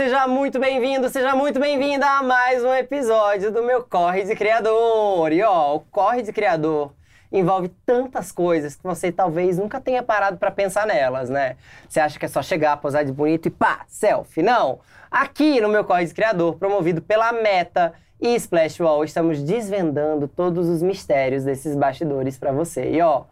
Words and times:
seja 0.00 0.26
muito 0.26 0.58
bem-vindo, 0.58 1.10
seja 1.10 1.34
muito 1.34 1.60
bem-vinda 1.60 2.06
a 2.06 2.22
mais 2.22 2.64
um 2.64 2.72
episódio 2.72 3.52
do 3.52 3.62
meu 3.62 3.82
Corre 3.82 4.24
de 4.24 4.34
Criador. 4.34 5.30
E 5.30 5.42
ó, 5.42 5.76
o 5.76 5.80
Corre 5.80 6.22
de 6.22 6.32
Criador 6.32 6.94
envolve 7.30 7.68
tantas 7.84 8.32
coisas 8.32 8.74
que 8.74 8.82
você 8.82 9.12
talvez 9.12 9.58
nunca 9.58 9.78
tenha 9.78 10.02
parado 10.02 10.38
para 10.38 10.50
pensar 10.50 10.86
nelas, 10.86 11.28
né? 11.28 11.58
Você 11.86 12.00
acha 12.00 12.18
que 12.18 12.24
é 12.24 12.28
só 12.28 12.40
chegar, 12.40 12.78
posar 12.78 13.04
de 13.04 13.12
bonito 13.12 13.48
e 13.48 13.50
pá, 13.50 13.84
selfie? 13.88 14.42
Não! 14.42 14.80
Aqui 15.10 15.60
no 15.60 15.68
meu 15.68 15.84
Corre 15.84 16.06
de 16.06 16.14
Criador, 16.14 16.56
promovido 16.56 17.02
pela 17.02 17.30
Meta 17.30 17.92
e 18.18 18.34
Splash 18.36 18.80
Wall, 18.80 19.04
estamos 19.04 19.42
desvendando 19.42 20.26
todos 20.26 20.66
os 20.66 20.82
mistérios 20.82 21.44
desses 21.44 21.76
bastidores 21.76 22.38
para 22.38 22.52
você. 22.52 22.90
E 22.90 23.02
ó, 23.02 23.24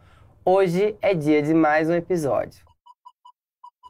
hoje 0.45 0.95
é 1.01 1.15
dia 1.15 1.41
de 1.41 1.55
mais 1.55 1.89
um 1.89 1.95
episódio. 1.95 2.68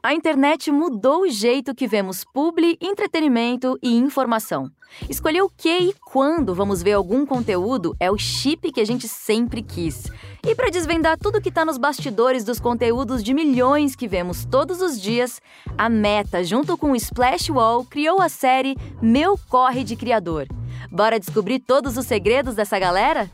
A 0.01 0.13
internet 0.13 0.71
mudou 0.71 1.23
o 1.23 1.29
jeito 1.29 1.75
que 1.75 1.85
vemos 1.85 2.23
publi, 2.23 2.77
entretenimento 2.79 3.77
e 3.83 3.97
informação. 3.97 4.71
Escolher 5.09 5.41
o 5.41 5.49
que 5.49 5.77
e 5.77 5.93
quando 6.09 6.55
vamos 6.55 6.81
ver 6.81 6.93
algum 6.93 7.25
conteúdo 7.25 7.93
é 7.99 8.09
o 8.09 8.17
chip 8.17 8.71
que 8.71 8.79
a 8.79 8.85
gente 8.85 9.09
sempre 9.09 9.61
quis. 9.61 10.09
E 10.47 10.55
para 10.55 10.69
desvendar 10.69 11.17
tudo 11.17 11.41
que 11.41 11.49
está 11.49 11.65
nos 11.65 11.77
bastidores 11.77 12.45
dos 12.45 12.61
conteúdos 12.61 13.21
de 13.21 13.33
milhões 13.33 13.93
que 13.93 14.07
vemos 14.07 14.45
todos 14.45 14.81
os 14.81 14.99
dias, 15.01 15.41
a 15.77 15.89
Meta, 15.89 16.45
junto 16.45 16.77
com 16.77 16.91
o 16.91 16.95
Splash 16.95 17.49
Wall, 17.49 17.83
criou 17.83 18.21
a 18.21 18.29
série 18.29 18.77
Meu 19.01 19.37
Corre 19.49 19.83
de 19.83 19.97
Criador. 19.97 20.47
Bora 20.89 21.19
descobrir 21.19 21.59
todos 21.59 21.97
os 21.97 22.05
segredos 22.05 22.55
dessa 22.55 22.79
galera? 22.79 23.29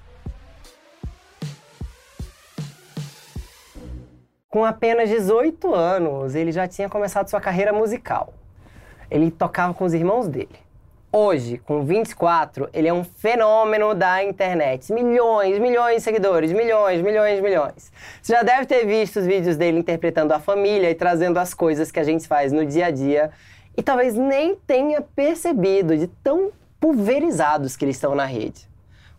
Com 4.55 4.63
apenas 4.63 5.09
18 5.09 5.75
anos, 5.75 6.33
ele 6.33 6.49
já 6.49 6.65
tinha 6.65 6.87
começado 6.87 7.27
sua 7.27 7.41
carreira 7.41 7.73
musical. 7.73 8.33
Ele 9.11 9.29
tocava 9.29 9.73
com 9.73 9.83
os 9.83 9.93
irmãos 9.93 10.29
dele. 10.29 10.55
Hoje, 11.11 11.57
com 11.57 11.83
24, 11.83 12.69
ele 12.71 12.87
é 12.87 12.93
um 12.93 13.03
fenômeno 13.03 13.93
da 13.93 14.23
internet. 14.23 14.93
Milhões, 14.93 15.59
milhões 15.59 15.97
de 15.97 16.03
seguidores, 16.03 16.53
milhões, 16.53 17.01
milhões, 17.01 17.41
milhões. 17.41 17.91
Você 18.21 18.31
já 18.31 18.43
deve 18.43 18.65
ter 18.65 18.85
visto 18.85 19.19
os 19.19 19.25
vídeos 19.25 19.57
dele 19.57 19.79
interpretando 19.79 20.31
a 20.31 20.39
família 20.39 20.89
e 20.89 20.95
trazendo 20.95 21.37
as 21.37 21.53
coisas 21.53 21.91
que 21.91 21.99
a 21.99 22.03
gente 22.05 22.25
faz 22.25 22.53
no 22.53 22.65
dia 22.65 22.85
a 22.85 22.91
dia 22.91 23.31
e 23.75 23.83
talvez 23.83 24.15
nem 24.15 24.55
tenha 24.55 25.01
percebido 25.01 25.97
de 25.97 26.07
tão 26.07 26.53
pulverizados 26.79 27.75
que 27.75 27.83
eles 27.83 27.97
estão 27.97 28.15
na 28.15 28.23
rede. 28.23 28.69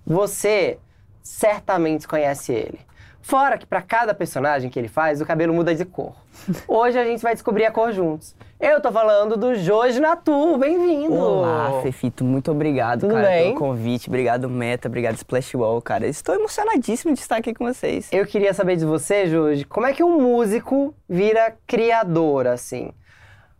Você 0.06 0.78
certamente 1.22 2.08
conhece 2.08 2.54
ele. 2.54 2.86
Fora 3.26 3.58
que 3.58 3.66
para 3.66 3.82
cada 3.82 4.14
personagem 4.14 4.70
que 4.70 4.78
ele 4.78 4.86
faz, 4.86 5.20
o 5.20 5.26
cabelo 5.26 5.52
muda 5.52 5.74
de 5.74 5.84
cor. 5.84 6.14
Hoje 6.68 6.96
a 6.96 7.04
gente 7.04 7.20
vai 7.24 7.34
descobrir 7.34 7.64
a 7.64 7.72
cor 7.72 7.90
juntos. 7.90 8.36
Eu 8.60 8.80
tô 8.80 8.92
falando 8.92 9.36
do 9.36 9.52
Joji 9.56 9.98
Natu, 9.98 10.56
bem-vindo! 10.56 11.12
Olá, 11.12 11.80
Fefito, 11.82 12.22
muito 12.24 12.52
obrigado, 12.52 13.00
Tudo 13.00 13.14
cara, 13.14 13.26
bem? 13.26 13.46
pelo 13.48 13.58
convite. 13.58 14.08
Obrigado, 14.08 14.48
Meta, 14.48 14.86
obrigado, 14.86 15.16
Splash 15.16 15.56
Wall, 15.56 15.82
cara. 15.82 16.06
Estou 16.06 16.36
emocionadíssimo 16.36 17.12
de 17.14 17.18
estar 17.18 17.38
aqui 17.38 17.52
com 17.52 17.66
vocês. 17.66 18.08
Eu 18.12 18.24
queria 18.26 18.54
saber 18.54 18.76
de 18.76 18.84
você, 18.84 19.26
Joji, 19.26 19.64
como 19.64 19.88
é 19.88 19.92
que 19.92 20.04
um 20.04 20.20
músico 20.20 20.94
vira 21.08 21.56
criador, 21.66 22.46
assim? 22.46 22.92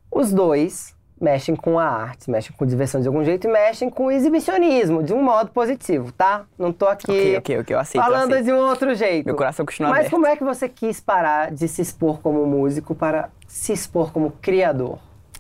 Os 0.09 0.33
dois 0.33 0.96
mexem 1.21 1.57
com 1.57 1.79
a 1.79 1.85
arte, 1.87 2.31
mexem 2.31 2.55
com 2.57 2.67
diversão 2.67 3.01
de 3.01 3.09
algum 3.09 3.25
jeito 3.25 3.47
e 3.47 3.51
mexem 3.51 3.89
com 3.89 4.07
o 4.07 4.11
exibicionismo, 4.11 5.03
de 5.03 5.15
um 5.15 5.23
modo 5.23 5.51
positivo, 5.51 6.13
tá? 6.13 6.45
Não 6.59 6.73
tô 6.73 6.87
aqui 6.87 7.11
Ok, 7.11 7.37
ok, 7.39 7.59
ok, 7.61 7.75
eu 7.75 7.81
aceito, 7.81 8.05
eu 8.05 8.13
falando 8.13 8.33
aceito. 8.33 8.45
de 8.45 8.53
um 8.53 8.59
outro 8.59 8.95
jeito. 8.95 9.27
Meu 9.27 9.35
coração 9.35 9.65
continua 9.65 9.91
Mas 9.91 9.99
aberto. 10.01 10.13
como 10.13 10.27
é 10.27 10.37
que 10.37 10.45
você 10.45 10.69
quis 10.69 11.01
parar 11.01 11.51
de 11.51 11.67
se 11.69 11.81
expor 11.81 12.21
como 12.21 12.45
músico 12.47 12.95
para 12.95 13.31
se 13.47 13.73
expor 13.73 14.13
como 14.13 14.31
criador? 14.43 14.99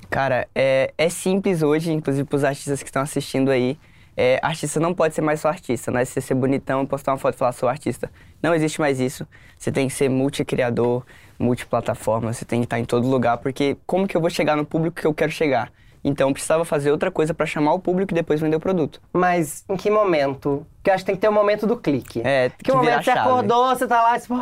Cara, 0.09 0.49
é, 0.55 0.93
é 0.97 1.09
simples 1.09 1.63
hoje, 1.63 1.93
inclusive 1.93 2.27
pros 2.27 2.45
artistas 2.45 2.83
que 2.83 2.89
estão 2.89 3.03
assistindo 3.03 3.51
aí. 3.51 3.79
É, 4.17 4.39
artista 4.43 4.81
não 4.81 4.95
pode 4.95 5.15
ser 5.15 5.21
mais 5.21 5.41
só 5.41 5.49
artista, 5.49 5.91
não 5.91 6.01
é 6.01 6.05
você 6.07 6.23
ser 6.23 6.33
bonitão, 6.35 6.87
postar 6.87 7.13
uma 7.13 7.19
foto 7.19 7.35
e 7.35 7.39
falar 7.39 7.53
sou 7.53 7.69
artista. 7.69 8.11
Não 8.43 8.55
existe 8.55 8.81
mais 8.81 8.99
isso. 8.99 9.27
Você 9.59 9.71
tem 9.71 9.89
que 9.89 9.93
ser 9.93 10.09
multicriador, 10.09 11.05
multiplataforma, 11.39 12.33
você 12.33 12.45
tem 12.45 12.61
que 12.61 12.67
estar 12.67 12.79
em 12.79 12.85
todo 12.85 13.07
lugar, 13.09 13.39
porque 13.39 13.77
como 13.87 14.07
que 14.07 14.17
eu 14.17 14.21
vou 14.21 14.31
chegar 14.31 14.57
no 14.57 14.65
público 14.65 15.01
que 15.01 15.07
eu 15.07 15.15
quero 15.15 15.31
chegar? 15.33 15.71
Então 16.05 16.29
eu 16.29 16.33
precisava 16.33 16.65
fazer 16.65 16.93
outra 16.93 17.11
coisa 17.11 17.35
para 17.35 17.47
chamar 17.47 17.73
o 17.73 17.81
público 17.81 18.13
e 18.13 18.15
depois 18.15 18.41
vender 18.41 18.55
o 18.55 18.61
produto. 18.61 19.01
Mas 19.13 19.65
em 19.69 19.77
que 19.77 19.91
momento? 19.91 20.65
Porque 20.77 20.91
eu 20.91 20.95
acho 20.95 21.03
que 21.03 21.07
tem 21.07 21.15
que 21.17 21.21
ter 21.21 21.29
o 21.29 21.33
momento 21.33 21.67
do 21.67 21.77
clique. 21.77 22.23
É, 22.25 22.49
Que 22.51 22.65
que 22.67 22.73
momento 22.73 23.03
você 23.03 23.11
acordou, 23.11 23.69
você 23.75 23.87
tá 23.89 24.03
lá, 24.03 24.19
tipo, 24.21 24.41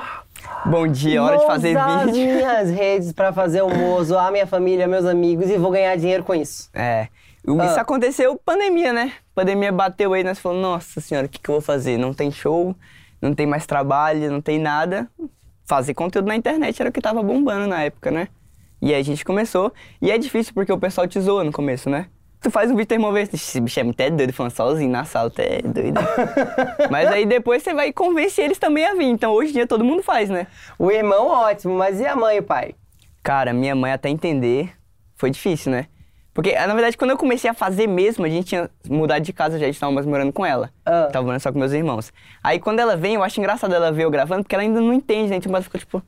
Bom 0.67 0.87
dia, 0.87 1.23
hora 1.23 1.39
de 1.39 1.47
fazer 1.47 1.69
vídeo. 1.69 1.83
as 2.11 2.11
minhas 2.13 2.71
redes 2.71 3.13
pra 3.13 3.33
fazer 3.33 3.63
humor, 3.63 4.05
zoar 4.05 4.31
minha 4.31 4.47
família, 4.47 4.87
meus 4.87 5.07
amigos 5.07 5.49
e 5.49 5.57
vou 5.57 5.71
ganhar 5.71 5.97
dinheiro 5.97 6.23
com 6.23 6.35
isso. 6.35 6.69
É. 6.75 7.09
Isso 7.47 7.79
Ah. 7.79 7.81
aconteceu 7.81 8.39
pandemia, 8.45 8.93
né? 8.93 9.13
Pandemia 9.35 9.73
bateu 9.73 10.13
aí, 10.13 10.23
nós 10.23 10.39
falamos, 10.39 10.63
nossa 10.63 11.01
senhora, 11.01 11.27
o 11.27 11.31
que, 11.31 11.39
que 11.39 11.49
eu 11.49 11.55
vou 11.55 11.63
fazer? 11.63 11.97
Não 11.99 12.13
tem 12.13 12.31
show, 12.31 12.77
não 13.23 13.35
tem 13.35 13.47
mais 13.47 13.65
trabalho, 13.67 14.31
não 14.31 14.41
tem 14.43 14.59
nada. 14.59 15.09
Fazer 15.65 15.95
conteúdo 15.95 16.27
na 16.27 16.37
internet 16.37 16.81
era 16.81 16.91
o 16.91 16.93
que 16.93 17.01
tava 17.01 17.23
bombando 17.23 17.67
na 17.67 17.83
época, 17.83 18.11
né? 18.11 18.29
E 18.83 18.93
aí 18.93 19.01
a 19.01 19.05
gente 19.05 19.25
começou. 19.25 19.73
E 20.01 20.11
é 20.11 20.19
difícil 20.19 20.53
porque 20.53 20.73
o 20.73 20.79
pessoal 20.79 21.07
te 21.07 21.19
zoa 21.21 21.43
no 21.43 21.53
começo, 21.53 21.89
né? 21.89 22.07
Tu 22.45 22.51
faz 22.51 22.71
um 22.71 22.77
vídeo 22.77 23.11
vez, 23.11 23.33
esse 23.33 23.59
bicho 23.59 23.81
é 23.81 23.83
muito 23.83 23.99
é 23.99 24.11
doido, 24.11 24.31
falando 24.35 24.53
sozinho 24.53 24.91
na 24.91 25.05
sala, 25.05 25.31
tu 25.31 25.41
é 25.41 25.63
doido. 25.63 25.99
Mas 26.91 27.09
aí 27.09 27.25
depois 27.25 27.63
você 27.63 27.73
vai 27.73 27.91
convencer 27.91 28.45
eles 28.45 28.59
também 28.59 28.85
a 28.85 28.93
vir. 28.93 29.07
Então 29.07 29.33
hoje 29.33 29.51
em 29.51 29.55
dia 29.55 29.67
todo 29.67 29.83
mundo 29.83 30.03
faz, 30.03 30.29
né? 30.29 30.47
O 30.79 30.91
irmão, 30.91 31.29
ótimo, 31.29 31.75
mas 31.75 31.99
e 31.99 32.07
a 32.07 32.15
mãe 32.15 32.37
e 32.37 32.41
o 32.41 32.43
pai? 32.43 32.75
Cara, 33.23 33.55
minha 33.55 33.75
mãe 33.75 33.93
até 33.93 34.11
entender 34.11 34.71
foi 35.17 35.31
difícil, 35.31 35.73
né? 35.73 35.87
Porque, 36.35 36.53
na 36.53 36.75
verdade, 36.75 36.97
quando 36.99 37.13
eu 37.13 37.17
comecei 37.17 37.49
a 37.49 37.55
fazer 37.55 37.87
mesmo, 37.87 38.25
a 38.25 38.29
gente 38.29 38.49
tinha 38.49 38.69
mudado 38.89 39.23
de 39.23 39.33
casa 39.33 39.57
já, 39.57 39.65
a 39.65 39.69
gente 39.69 39.79
tava 39.79 39.93
mais 39.93 40.05
morando 40.05 40.33
com 40.33 40.45
ela. 40.45 40.69
Ah. 40.85 41.09
Tava 41.13 41.25
morando 41.25 41.41
só 41.41 41.53
com 41.53 41.59
meus 41.61 41.73
irmãos. 41.73 42.13
Aí 42.43 42.59
quando 42.59 42.81
ela 42.81 42.97
vem, 42.97 43.15
eu 43.15 43.23
acho 43.23 43.39
engraçado 43.39 43.73
ela 43.73 43.93
ver 43.93 44.05
eu 44.05 44.11
gravando, 44.11 44.43
porque 44.43 44.55
ela 44.55 44.63
ainda 44.63 44.81
não 44.81 44.93
entende, 44.93 45.31
né? 45.31 45.37
Então 45.37 45.53
ela 45.53 45.63
fica 45.63 45.79
tipo, 45.79 46.03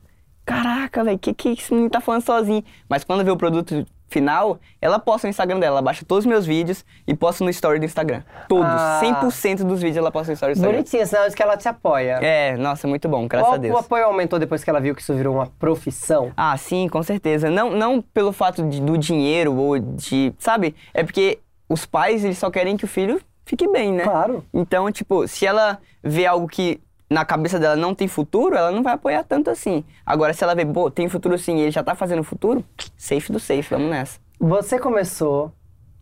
caraca, 0.45 1.01
velho, 1.01 1.17
que 1.17 1.33
que 1.33 1.49
esse 1.53 1.73
menino 1.73 1.89
tá 1.89 2.01
falando 2.01 2.23
sozinho? 2.23 2.61
Mas 2.89 3.05
quando 3.05 3.23
vê 3.23 3.31
o 3.31 3.37
produto 3.37 3.85
final, 4.09 4.59
ela 4.81 4.99
posta 4.99 5.27
no 5.27 5.29
Instagram 5.29 5.59
dela, 5.59 5.75
ela 5.75 5.81
baixa 5.81 6.05
todos 6.05 6.23
os 6.23 6.29
meus 6.29 6.45
vídeos 6.45 6.85
e 7.05 7.13
posta 7.13 7.43
no 7.43 7.49
story 7.49 7.79
do 7.79 7.85
Instagram. 7.85 8.23
Todos, 8.47 8.65
Ah. 8.65 8.99
100% 9.03 9.63
dos 9.65 9.81
vídeos 9.81 9.97
ela 9.97 10.11
posta 10.11 10.31
no 10.31 10.33
story 10.35 10.53
do 10.53 10.57
Instagram. 10.57 10.77
Bonitinho, 10.77 11.05
sinal 11.07 11.29
de 11.29 11.35
que 11.35 11.43
ela 11.43 11.57
te 11.57 11.67
apoia. 11.67 12.19
É, 12.21 12.55
nossa, 12.57 12.87
muito 12.87 13.07
bom, 13.09 13.27
graças 13.27 13.51
o, 13.51 13.53
a 13.53 13.57
Deus. 13.57 13.75
o 13.75 13.77
apoio 13.79 14.05
aumentou 14.05 14.39
depois 14.39 14.63
que 14.63 14.69
ela 14.69 14.79
viu 14.79 14.95
que 14.95 15.01
isso 15.01 15.13
virou 15.13 15.35
uma 15.35 15.47
profissão? 15.59 16.31
Ah, 16.37 16.55
sim, 16.57 16.87
com 16.87 17.03
certeza. 17.03 17.49
Não, 17.49 17.71
não 17.71 18.01
pelo 18.01 18.31
fato 18.31 18.63
de- 18.63 18.81
do 18.81 18.97
dinheiro 18.97 19.55
ou 19.55 19.77
de. 19.77 20.33
Sabe? 20.39 20.75
É 20.93 21.03
porque 21.03 21.39
os 21.69 21.85
pais, 21.85 22.23
eles 22.23 22.37
só 22.37 22.49
querem 22.49 22.77
que 22.77 22.85
o 22.85 22.87
filho 22.87 23.19
fique 23.45 23.67
bem, 23.69 23.91
né? 23.93 24.03
Claro. 24.03 24.43
Então, 24.53 24.89
tipo, 24.91 25.27
se 25.27 25.45
ela 25.45 25.79
vê 26.03 26.25
algo 26.25 26.47
que 26.47 26.79
na 27.09 27.23
cabeça 27.23 27.59
dela 27.59 27.75
não 27.75 27.95
tem 27.95 28.07
futuro, 28.07 28.55
ela 28.55 28.71
não 28.71 28.83
vai 28.83 28.93
apoiar 28.93 29.23
tanto 29.23 29.49
assim. 29.49 29.83
Agora, 30.05 30.33
se 30.33 30.43
ela 30.43 30.55
vê, 30.55 30.65
pô, 30.65 30.91
tem 30.91 31.07
futuro 31.07 31.37
sim 31.37 31.57
e 31.57 31.61
ele 31.61 31.71
já 31.71 31.83
tá 31.83 31.95
fazendo 31.95 32.23
futuro, 32.23 32.63
safe 32.97 33.31
do 33.31 33.39
safe, 33.39 33.69
vamos 33.69 33.89
nessa. 33.89 34.19
Você 34.39 34.77
começou 34.77 35.51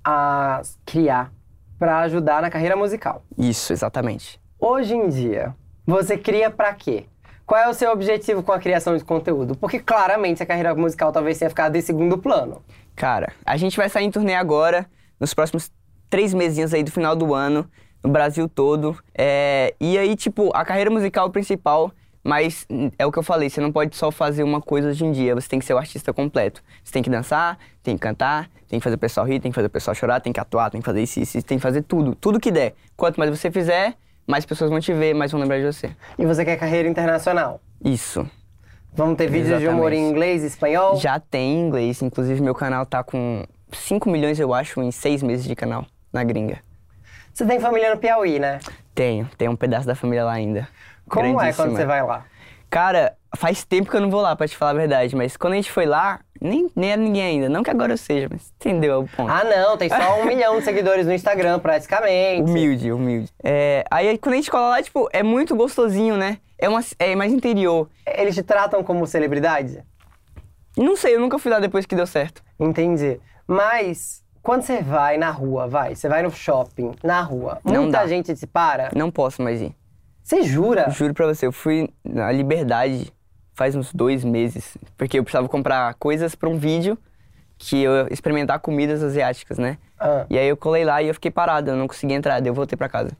a 0.03 0.61
criar 0.85 1.31
pra 1.77 1.99
ajudar 1.99 2.41
na 2.41 2.49
carreira 2.49 2.75
musical. 2.75 3.23
Isso, 3.37 3.73
exatamente. 3.73 4.39
Hoje 4.59 4.95
em 4.95 5.09
dia, 5.09 5.55
você 5.85 6.17
cria 6.17 6.49
pra 6.49 6.73
quê? 6.73 7.05
Qual 7.45 7.61
é 7.61 7.69
o 7.69 7.73
seu 7.73 7.91
objetivo 7.91 8.41
com 8.41 8.51
a 8.51 8.59
criação 8.59 8.97
de 8.97 9.03
conteúdo? 9.03 9.55
Porque 9.55 9.79
claramente 9.79 10.41
a 10.41 10.45
carreira 10.45 10.73
musical 10.73 11.11
talvez 11.11 11.37
tenha 11.37 11.49
ficado 11.49 11.75
em 11.75 11.81
segundo 11.81 12.17
plano. 12.17 12.63
Cara, 12.95 13.33
a 13.45 13.55
gente 13.55 13.77
vai 13.77 13.87
sair 13.87 14.05
em 14.05 14.11
turnê 14.11 14.33
agora, 14.33 14.87
nos 15.19 15.33
próximos 15.33 15.71
três 16.09 16.33
mesinhos 16.33 16.73
aí 16.73 16.83
do 16.83 16.91
final 16.91 17.15
do 17.15 17.33
ano, 17.35 17.69
no 18.05 18.11
Brasil 18.11 18.47
todo. 18.47 18.97
É, 19.13 19.73
e 19.79 19.97
aí, 19.97 20.15
tipo, 20.15 20.51
a 20.53 20.63
carreira 20.63 20.89
musical 20.89 21.29
principal, 21.29 21.91
mas 22.23 22.65
hum, 22.69 22.91
é 22.97 23.05
o 23.05 23.11
que 23.11 23.19
eu 23.19 23.23
falei, 23.23 23.49
você 23.49 23.59
não 23.59 23.71
pode 23.71 23.95
só 23.95 24.11
fazer 24.11 24.43
uma 24.43 24.61
coisa 24.61 24.89
hoje 24.89 25.03
em 25.03 25.11
dia, 25.11 25.35
você 25.35 25.47
tem 25.47 25.59
que 25.59 25.65
ser 25.65 25.73
o 25.73 25.77
artista 25.77 26.13
completo. 26.13 26.63
Você 26.83 26.93
tem 26.93 27.03
que 27.03 27.09
dançar, 27.09 27.57
tem 27.83 27.95
que 27.95 28.01
cantar, 28.01 28.49
tem 28.67 28.79
que 28.79 28.83
fazer 28.83 28.95
o 28.95 28.99
pessoal 28.99 29.25
rir, 29.25 29.39
tem 29.39 29.51
que 29.51 29.55
fazer 29.55 29.67
o 29.67 29.71
pessoal 29.71 29.95
chorar, 29.95 30.21
tem 30.21 30.31
que 30.31 30.39
atuar, 30.39 30.69
tem 30.69 30.81
que 30.81 30.85
fazer 30.85 31.01
isso, 31.01 31.19
isso, 31.19 31.41
tem 31.41 31.57
que 31.57 31.61
fazer 31.61 31.81
tudo, 31.81 32.15
tudo 32.15 32.39
que 32.39 32.51
der. 32.51 32.75
Quanto 32.95 33.17
mais 33.17 33.29
você 33.29 33.51
fizer, 33.51 33.95
mais 34.27 34.45
pessoas 34.45 34.69
vão 34.69 34.79
te 34.79 34.93
ver, 34.93 35.13
mais 35.13 35.31
vão 35.31 35.41
lembrar 35.41 35.57
de 35.57 35.65
você. 35.65 35.91
E 36.17 36.25
você 36.25 36.45
quer 36.45 36.57
carreira 36.57 36.87
internacional. 36.87 37.59
Isso. 37.83 38.27
Vamos 38.93 39.17
ter 39.17 39.29
vídeos 39.29 39.59
de 39.59 39.67
humor 39.67 39.91
em 39.91 39.95
Exatamente. 39.95 40.11
inglês 40.11 40.43
e 40.43 40.47
espanhol? 40.47 40.95
Já 40.95 41.19
tem 41.19 41.55
em 41.55 41.67
inglês, 41.67 42.01
inclusive 42.01 42.41
meu 42.41 42.55
canal 42.55 42.85
tá 42.85 43.03
com 43.03 43.43
5 43.71 44.09
milhões, 44.09 44.39
eu 44.39 44.53
acho, 44.53 44.81
em 44.81 44.91
seis 44.91 45.21
meses 45.21 45.45
de 45.45 45.53
canal 45.53 45.85
na 46.13 46.23
gringa. 46.23 46.64
Você 47.35 47.45
tem 47.45 47.59
família 47.59 47.93
no 47.93 47.99
Piauí, 47.99 48.39
né? 48.39 48.59
Tenho, 48.93 49.29
tem 49.37 49.49
um 49.49 49.57
pedaço 49.57 49.85
da 49.85 49.93
família 49.93 50.23
lá 50.23 50.31
ainda. 50.31 50.69
Como 51.05 51.41
é 51.41 51.51
quando 51.51 51.75
você 51.75 51.85
vai 51.85 52.01
lá? 52.01 52.23
Cara, 52.69 53.17
faz 53.35 53.65
tempo 53.65 53.91
que 53.91 53.97
eu 53.97 53.99
não 53.99 54.09
vou 54.09 54.21
lá, 54.21 54.37
pra 54.37 54.47
te 54.47 54.55
falar 54.55 54.71
a 54.71 54.75
verdade, 54.75 55.13
mas 55.17 55.35
quando 55.35 55.51
a 55.51 55.55
gente 55.57 55.69
foi 55.69 55.85
lá, 55.85 56.21
nem, 56.39 56.71
nem 56.73 56.93
era 56.93 57.01
ninguém 57.01 57.23
ainda. 57.23 57.49
Não 57.49 57.61
que 57.61 57.69
agora 57.69 57.91
eu 57.91 57.97
seja, 57.97 58.29
mas 58.31 58.53
entendeu 58.55 59.01
o 59.01 59.07
ponto. 59.09 59.29
Ah, 59.29 59.43
não, 59.43 59.75
tem 59.75 59.89
só 59.89 60.21
um 60.21 60.23
milhão 60.27 60.57
de 60.57 60.63
seguidores 60.63 61.05
no 61.05 61.11
Instagram, 61.11 61.59
praticamente. 61.59 62.49
Humilde, 62.49 62.93
humilde. 62.93 63.29
É, 63.43 63.83
aí 63.91 64.17
quando 64.17 64.33
a 64.33 64.37
gente 64.37 64.49
cola 64.49 64.69
lá, 64.69 64.81
tipo, 64.81 65.09
é 65.11 65.21
muito 65.21 65.57
gostosinho, 65.57 66.15
né? 66.15 66.37
É, 66.57 66.69
uma, 66.69 66.79
é 66.97 67.17
mais 67.17 67.33
interior. 67.33 67.89
Eles 68.05 68.33
te 68.33 68.43
tratam 68.43 68.81
como 68.81 69.05
celebridade? 69.05 69.83
Não 70.77 70.95
sei, 70.95 71.15
eu 71.15 71.19
nunca 71.19 71.37
fui 71.37 71.51
lá 71.51 71.59
depois 71.59 71.85
que 71.85 71.95
deu 71.95 72.07
certo. 72.07 72.41
Entendi. 72.57 73.19
Mas 73.45 74.23
quando 74.45 74.61
você 74.61 74.81
vai 74.81 75.17
na 75.17 75.31
rua, 75.31 75.67
vai, 75.67 75.95
você 75.95 76.07
vai 76.07 76.21
no 76.23 76.31
shopping, 76.31 76.91
na 77.03 77.21
rua, 77.21 77.59
Não 77.65 77.83
muita 77.83 77.99
dá. 77.99 78.07
gente 78.07 78.33
te 78.35 78.47
para. 78.47 78.91
Não 78.95 79.11
posso 79.11 79.41
mais 79.41 79.61
ir. 79.61 79.75
Você 80.23 80.43
jura? 80.43 80.89
Juro 80.89 81.13
pra 81.13 81.25
você, 81.25 81.45
eu 81.47 81.51
fui 81.51 81.89
na 82.03 82.31
Liberdade 82.31 83.11
faz 83.55 83.75
uns 83.75 83.91
dois 83.93 84.23
meses. 84.23 84.77
Porque 84.97 85.17
eu 85.17 85.23
precisava 85.23 85.47
comprar 85.49 85.93
coisas 85.95 86.35
pra 86.35 86.47
um 86.47 86.57
vídeo 86.57 86.97
que 87.57 87.81
eu 87.81 87.95
ia 87.95 88.07
experimentar 88.11 88.59
comidas 88.59 89.01
asiáticas, 89.01 89.57
né? 89.57 89.77
Ah. 89.99 90.25
E 90.29 90.37
aí 90.37 90.47
eu 90.47 90.57
colei 90.57 90.83
lá 90.83 91.01
e 91.01 91.07
eu 91.07 91.13
fiquei 91.13 91.31
parado, 91.31 91.71
eu 91.71 91.75
não 91.75 91.87
consegui 91.87 92.13
entrar, 92.13 92.39
daí 92.39 92.49
eu 92.49 92.53
voltei 92.53 92.77
pra 92.77 92.89
casa. 92.89 93.11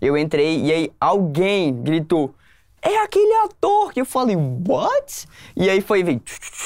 Eu 0.00 0.16
entrei 0.16 0.60
e 0.60 0.72
aí 0.72 0.92
alguém 1.00 1.74
gritou: 1.74 2.34
É 2.82 2.96
aquele 3.04 3.32
ator! 3.44 3.92
Que 3.92 4.00
eu 4.00 4.04
falei, 4.04 4.36
what? 4.36 5.26
E 5.56 5.70
aí 5.70 5.80
foi, 5.80 6.02
veio, 6.02 6.20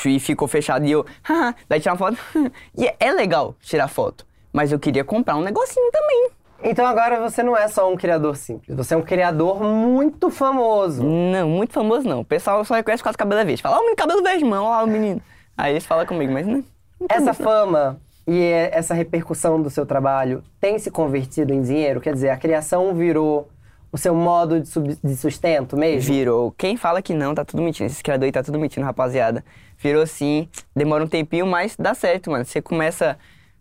e 0.07 0.19
ficou 0.19 0.49
fechado 0.49 0.87
e 0.87 0.91
eu, 0.91 1.05
haha, 1.23 1.55
daí 1.69 1.79
tirar 1.79 1.93
uma 1.93 1.99
foto. 1.99 2.19
e 2.77 2.91
é 2.99 3.13
legal 3.13 3.55
tirar 3.61 3.87
foto, 3.87 4.27
mas 4.51 4.73
eu 4.73 4.79
queria 4.79 5.05
comprar 5.05 5.37
um 5.37 5.43
negocinho 5.43 5.91
também. 5.93 6.31
Então 6.65 6.87
agora 6.87 7.21
você 7.21 7.43
não 7.43 7.55
é 7.55 7.69
só 7.69 7.93
um 7.93 7.97
criador 7.97 8.35
simples, 8.35 8.75
você 8.75 8.95
é 8.95 8.97
um 8.97 9.03
criador 9.03 9.63
muito 9.63 10.31
famoso. 10.31 11.05
Não, 11.05 11.49
muito 11.49 11.75
famoso 11.75 12.09
não. 12.09 12.21
O 12.21 12.25
pessoal 12.25 12.65
só 12.65 12.75
reconhece 12.75 13.03
com 13.03 13.11
as 13.11 13.17
cabelos 13.17 13.45
verdes. 13.45 13.61
Fala, 13.61 13.77
ó, 13.77 13.79
o 13.81 13.83
menino 13.83 13.97
cabelo 13.97 14.23
verde, 14.23 14.45
mano, 14.45 14.71
lá 14.71 14.83
o 14.83 14.87
menino. 14.87 15.21
Aí 15.55 15.73
eles 15.73 15.85
falam 15.85 16.07
comigo, 16.07 16.33
mas 16.33 16.47
não. 16.47 16.65
Essa 17.11 17.21
muito, 17.21 17.43
não. 17.43 17.51
fama 17.51 18.01
e 18.27 18.43
essa 18.73 18.95
repercussão 18.95 19.61
do 19.63 19.69
seu 19.69 19.85
trabalho 19.85 20.43
tem 20.59 20.79
se 20.79 20.91
convertido 20.91 21.53
em 21.53 21.61
dinheiro? 21.61 22.01
Quer 22.01 22.15
dizer, 22.15 22.31
a 22.31 22.37
criação 22.37 22.95
virou 22.95 23.49
o 23.97 23.99
seu 23.99 24.15
modo 24.15 24.61
de, 24.61 24.69
sub- 24.69 24.97
de 25.03 25.17
sustento 25.17 25.77
mesmo? 25.77 26.13
Virou. 26.15 26.53
Quem 26.57 26.77
fala 26.77 27.01
que 27.03 27.15
não, 27.15 27.35
tá 27.35 27.45
tudo 27.45 27.63
mentindo. 27.63 27.87
Esse 27.91 28.03
criador 28.03 28.27
aí 28.27 28.33
tá 28.33 28.43
tudo 28.43 28.59
mentindo, 28.59 28.85
rapaziada. 28.87 29.45
Virou 29.79 30.07
sim, 30.07 30.49
demora 30.75 31.03
um 31.03 31.09
tempinho, 31.09 31.47
mas 31.47 31.75
dá 31.79 31.95
certo, 31.95 32.31
mano. 32.31 32.45
Você 32.45 32.63
começa 32.63 33.19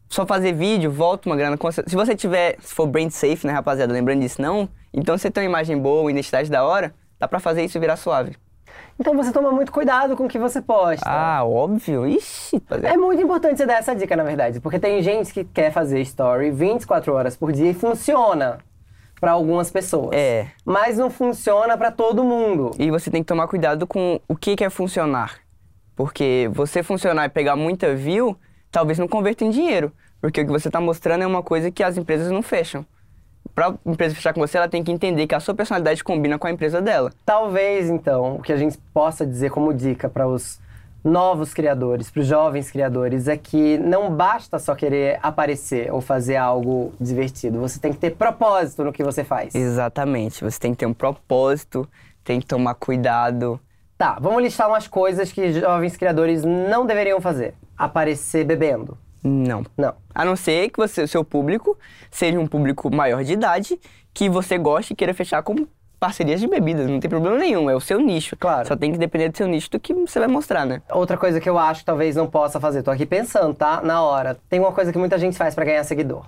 só 0.09 0.25
fazer 0.25 0.53
vídeo, 0.53 0.91
volta 0.91 1.27
uma 1.29 1.35
grana. 1.35 1.57
Se 1.87 1.95
você 1.95 2.15
tiver, 2.15 2.57
se 2.61 2.73
for 2.73 2.85
brand 2.85 3.09
safe, 3.09 3.47
né, 3.47 3.53
rapaziada, 3.53 3.91
lembrando 3.93 4.21
disso, 4.21 4.41
não. 4.41 4.69
Então 4.93 5.17
você 5.17 5.31
tem 5.31 5.43
uma 5.43 5.49
imagem 5.49 5.77
boa, 5.77 6.01
uma 6.01 6.11
identidade 6.11 6.49
da 6.49 6.63
hora, 6.63 6.93
dá 7.19 7.27
pra 7.27 7.39
fazer 7.39 7.63
isso 7.65 7.77
e 7.77 7.81
virar 7.81 7.95
suave. 7.97 8.35
Então 8.99 9.13
você 9.15 9.31
toma 9.31 9.51
muito 9.51 9.71
cuidado 9.71 10.15
com 10.15 10.25
o 10.25 10.27
que 10.27 10.39
você 10.39 10.61
posta. 10.61 11.03
Ah, 11.09 11.43
óbvio. 11.43 12.05
Ixi, 12.07 12.55
É 12.55 12.59
rapaziada. 12.59 12.97
muito 12.97 13.21
importante 13.21 13.57
você 13.57 13.65
dar 13.65 13.79
essa 13.79 13.93
dica, 13.95 14.15
na 14.15 14.23
verdade, 14.23 14.59
porque 14.61 14.79
tem 14.79 15.01
gente 15.01 15.33
que 15.33 15.43
quer 15.43 15.71
fazer 15.71 15.99
story 16.01 16.51
24 16.51 17.13
horas 17.13 17.35
por 17.35 17.51
dia 17.51 17.71
e 17.71 17.73
funciona 17.73 18.59
pra 19.19 19.31
algumas 19.31 19.71
pessoas. 19.71 20.11
É. 20.13 20.47
Mas 20.63 20.97
não 20.97 21.09
funciona 21.09 21.77
pra 21.77 21.91
todo 21.91 22.23
mundo. 22.23 22.71
E 22.77 22.91
você 22.91 23.09
tem 23.09 23.23
que 23.23 23.27
tomar 23.27 23.47
cuidado 23.47 23.87
com 23.87 24.19
o 24.27 24.35
que 24.35 24.55
quer 24.55 24.69
funcionar. 24.69 25.39
Porque 25.95 26.49
você 26.53 26.83
funcionar 26.83 27.25
e 27.25 27.29
pegar 27.29 27.55
muita 27.55 27.95
view, 27.95 28.37
talvez 28.71 28.99
não 28.99 29.07
converta 29.07 29.45
em 29.45 29.49
dinheiro. 29.49 29.91
Porque 30.19 30.41
o 30.41 30.45
que 30.45 30.51
você 30.51 30.67
está 30.67 30.81
mostrando 30.81 31.23
é 31.23 31.27
uma 31.27 31.43
coisa 31.43 31.71
que 31.71 31.83
as 31.83 31.97
empresas 31.97 32.31
não 32.31 32.41
fecham. 32.41 32.85
Para 33.53 33.69
a 33.69 33.75
empresa 33.85 34.15
fechar 34.15 34.33
com 34.33 34.41
você, 34.41 34.57
ela 34.57 34.67
tem 34.67 34.83
que 34.83 34.91
entender 34.91 35.27
que 35.27 35.35
a 35.35 35.39
sua 35.39 35.53
personalidade 35.53 36.03
combina 36.03 36.37
com 36.37 36.47
a 36.47 36.51
empresa 36.51 36.81
dela. 36.81 37.11
Talvez, 37.25 37.89
então, 37.89 38.35
o 38.35 38.41
que 38.41 38.51
a 38.51 38.57
gente 38.57 38.77
possa 38.93 39.25
dizer 39.25 39.51
como 39.51 39.73
dica 39.73 40.09
para 40.09 40.27
os 40.27 40.59
novos 41.05 41.53
criadores, 41.53 42.09
para 42.09 42.21
os 42.21 42.25
jovens 42.27 42.71
criadores, 42.71 43.27
é 43.27 43.37
que 43.37 43.77
não 43.77 44.09
basta 44.09 44.57
só 44.57 44.73
querer 44.73 45.19
aparecer 45.21 45.93
ou 45.93 46.01
fazer 46.01 46.35
algo 46.35 46.91
divertido. 46.99 47.59
Você 47.59 47.79
tem 47.79 47.93
que 47.93 47.99
ter 47.99 48.15
propósito 48.15 48.83
no 48.83 48.91
que 48.91 49.03
você 49.03 49.23
faz. 49.23 49.53
Exatamente. 49.53 50.43
Você 50.43 50.59
tem 50.59 50.71
que 50.71 50.79
ter 50.79 50.87
um 50.87 50.93
propósito, 50.93 51.87
tem 52.23 52.39
que 52.39 52.47
tomar 52.47 52.73
cuidado. 52.73 53.59
Tá, 53.95 54.17
vamos 54.19 54.41
listar 54.41 54.67
umas 54.67 54.87
coisas 54.87 55.31
que 55.31 55.53
jovens 55.53 55.95
criadores 55.95 56.43
não 56.43 56.87
deveriam 56.87 57.21
fazer. 57.21 57.53
Aparecer 57.77 58.43
bebendo. 58.43 58.97
Não. 59.23 59.63
Não. 59.77 59.93
A 60.13 60.25
não 60.25 60.35
ser 60.35 60.69
que 60.69 60.77
você, 60.77 61.03
o 61.03 61.07
seu 61.07 61.23
público 61.23 61.77
seja 62.09 62.39
um 62.39 62.47
público 62.47 62.93
maior 62.93 63.23
de 63.23 63.33
idade, 63.33 63.79
que 64.13 64.27
você 64.27 64.57
goste 64.57 64.93
e 64.93 64.95
queira 64.95 65.13
fechar 65.13 65.43
com 65.43 65.67
parcerias 65.95 66.39
de 66.39 66.47
bebidas. 66.47 66.87
Não 66.89 66.99
tem 66.99 67.09
problema 67.09 67.37
nenhum, 67.37 67.69
é 67.69 67.75
o 67.75 67.79
seu 67.79 67.99
nicho. 67.99 68.35
Claro. 68.37 68.67
Só 68.67 68.75
tem 68.75 68.91
que 68.91 68.97
depender 68.97 69.29
do 69.29 69.37
seu 69.37 69.47
nicho 69.47 69.69
do 69.71 69.79
que 69.79 69.93
você 69.93 70.19
vai 70.19 70.27
mostrar, 70.27 70.65
né? 70.65 70.81
Outra 70.91 71.17
coisa 71.17 71.39
que 71.39 71.49
eu 71.49 71.57
acho 71.57 71.79
que 71.81 71.85
talvez 71.85 72.15
não 72.15 72.27
possa 72.27 72.59
fazer, 72.59 72.83
tô 72.83 72.91
aqui 72.91 73.05
pensando, 73.05 73.53
tá? 73.53 73.81
Na 73.81 74.01
hora. 74.03 74.37
Tem 74.49 74.59
uma 74.59 74.71
coisa 74.71 74.91
que 74.91 74.97
muita 74.97 75.17
gente 75.17 75.37
faz 75.37 75.55
pra 75.55 75.65
ganhar 75.65 75.83
seguidor. 75.83 76.25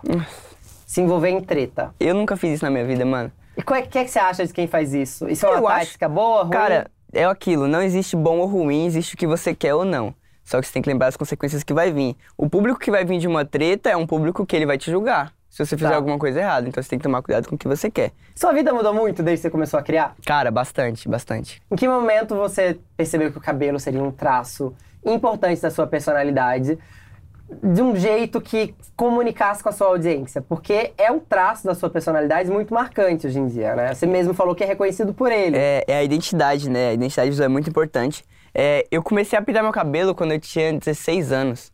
Se 0.86 1.02
envolver 1.02 1.30
em 1.30 1.42
treta. 1.42 1.94
Eu 2.00 2.16
nunca 2.16 2.36
fiz 2.38 2.56
isso 2.56 2.66
na 2.66 2.72
minha 2.72 2.86
vida, 2.86 3.06
mano. 3.06 3.32
E 3.58 3.62
o 3.62 3.64
que, 3.66 3.98
é 3.98 4.04
que 4.04 4.12
você 4.12 4.20
acha 4.20 4.46
de 4.46 4.54
quem 4.54 4.68
faz 4.68 4.94
isso? 4.94 5.28
Isso 5.30 5.46
é 5.46 5.50
uma 5.50 5.58
Eu 5.60 5.68
acho- 5.68 5.80
tática 5.88 6.08
boa, 6.08 6.42
ruim? 6.44 6.52
Cara, 6.52 6.90
é 7.12 7.26
aquilo, 7.26 7.68
não 7.68 7.82
existe 7.82 8.16
bom 8.16 8.38
ou 8.38 8.46
ruim, 8.48 8.86
existe 8.86 9.16
o 9.16 9.18
que 9.18 9.26
você 9.28 9.54
quer 9.56 9.74
ou 9.74 9.84
não. 9.84 10.14
Só 10.44 10.62
que 10.62 10.68
você 10.68 10.74
tem 10.74 10.82
que 10.82 10.90
lembrar 10.90 11.08
as 11.08 11.18
consequências 11.18 11.62
que 11.64 11.74
vai 11.74 11.92
vir. 11.92 12.16
O 12.38 12.50
público 12.50 12.80
que 12.80 12.90
vai 12.90 13.04
vir 13.04 13.18
de 13.20 13.28
uma 13.28 13.44
treta 13.44 13.90
é 13.90 13.98
um 13.98 14.08
público 14.08 14.46
que 14.46 14.56
ele 14.56 14.66
vai 14.66 14.78
te 14.78 14.90
julgar. 14.90 15.34
Se 15.58 15.66
você 15.66 15.76
fizer 15.76 15.90
Tá. 15.90 15.96
alguma 15.96 16.20
coisa 16.20 16.40
errada, 16.40 16.70
então 16.70 16.84
você 16.84 16.88
tem 16.88 17.00
que 17.00 17.04
tomar 17.04 17.20
cuidado 17.24 17.48
com 17.50 17.56
o 17.56 17.58
que 17.58 17.68
você 17.68 17.90
quer. 17.90 18.12
Sua 18.36 18.54
vida 18.54 18.72
mudou 18.72 18.94
muito 18.94 19.24
desde 19.24 19.42
que 19.42 19.48
você 19.48 19.50
começou 19.50 19.80
a 19.80 19.82
criar? 19.82 20.16
Cara, 20.24 20.52
bastante, 20.52 21.10
bastante. 21.10 21.60
Em 21.72 21.76
que 21.76 21.88
momento 21.88 22.36
você 22.36 22.78
percebeu 22.96 23.32
que 23.32 23.40
o 23.40 23.42
cabelo 23.42 23.80
seria 23.80 24.04
um 24.04 24.12
traço 24.12 24.72
importante 25.04 25.60
da 25.60 25.72
sua 25.72 25.88
personalidade? 25.88 26.78
De 27.64 27.82
um 27.82 27.96
jeito 27.96 28.40
que 28.40 28.76
comunicasse 28.96 29.64
com 29.64 29.70
a 29.70 29.72
sua 29.72 29.88
audiência? 29.88 30.44
Porque 30.44 30.94
é 30.96 31.12
um 31.12 31.20
traço 31.20 31.66
da 31.66 31.74
sua 31.74 31.90
personalidade 31.90 32.52
muito 32.52 32.72
marcante 32.72 33.26
hoje 33.26 33.40
em 33.40 33.48
dia, 33.48 33.76
né? 33.76 33.96
Você 33.96 34.06
mesmo 34.06 34.36
falou 34.36 34.54
que 34.54 34.64
é 34.64 34.68
reconhecido 34.68 35.12
por 35.12 35.32
ele. 35.32 35.58
É, 35.58 35.84
é 35.88 35.98
a 35.98 36.04
identidade, 36.04 36.70
né? 36.70 36.90
A 36.90 36.94
identidade 36.94 37.32
visual 37.32 37.46
é 37.46 37.50
muito 37.50 37.68
importante. 37.68 38.24
É, 38.54 38.86
eu 38.92 39.02
comecei 39.02 39.40
a 39.40 39.42
pintar 39.42 39.64
meu 39.64 39.72
cabelo 39.72 40.14
quando 40.14 40.34
eu 40.34 40.40
tinha 40.40 40.72
16 40.72 41.32
anos. 41.32 41.72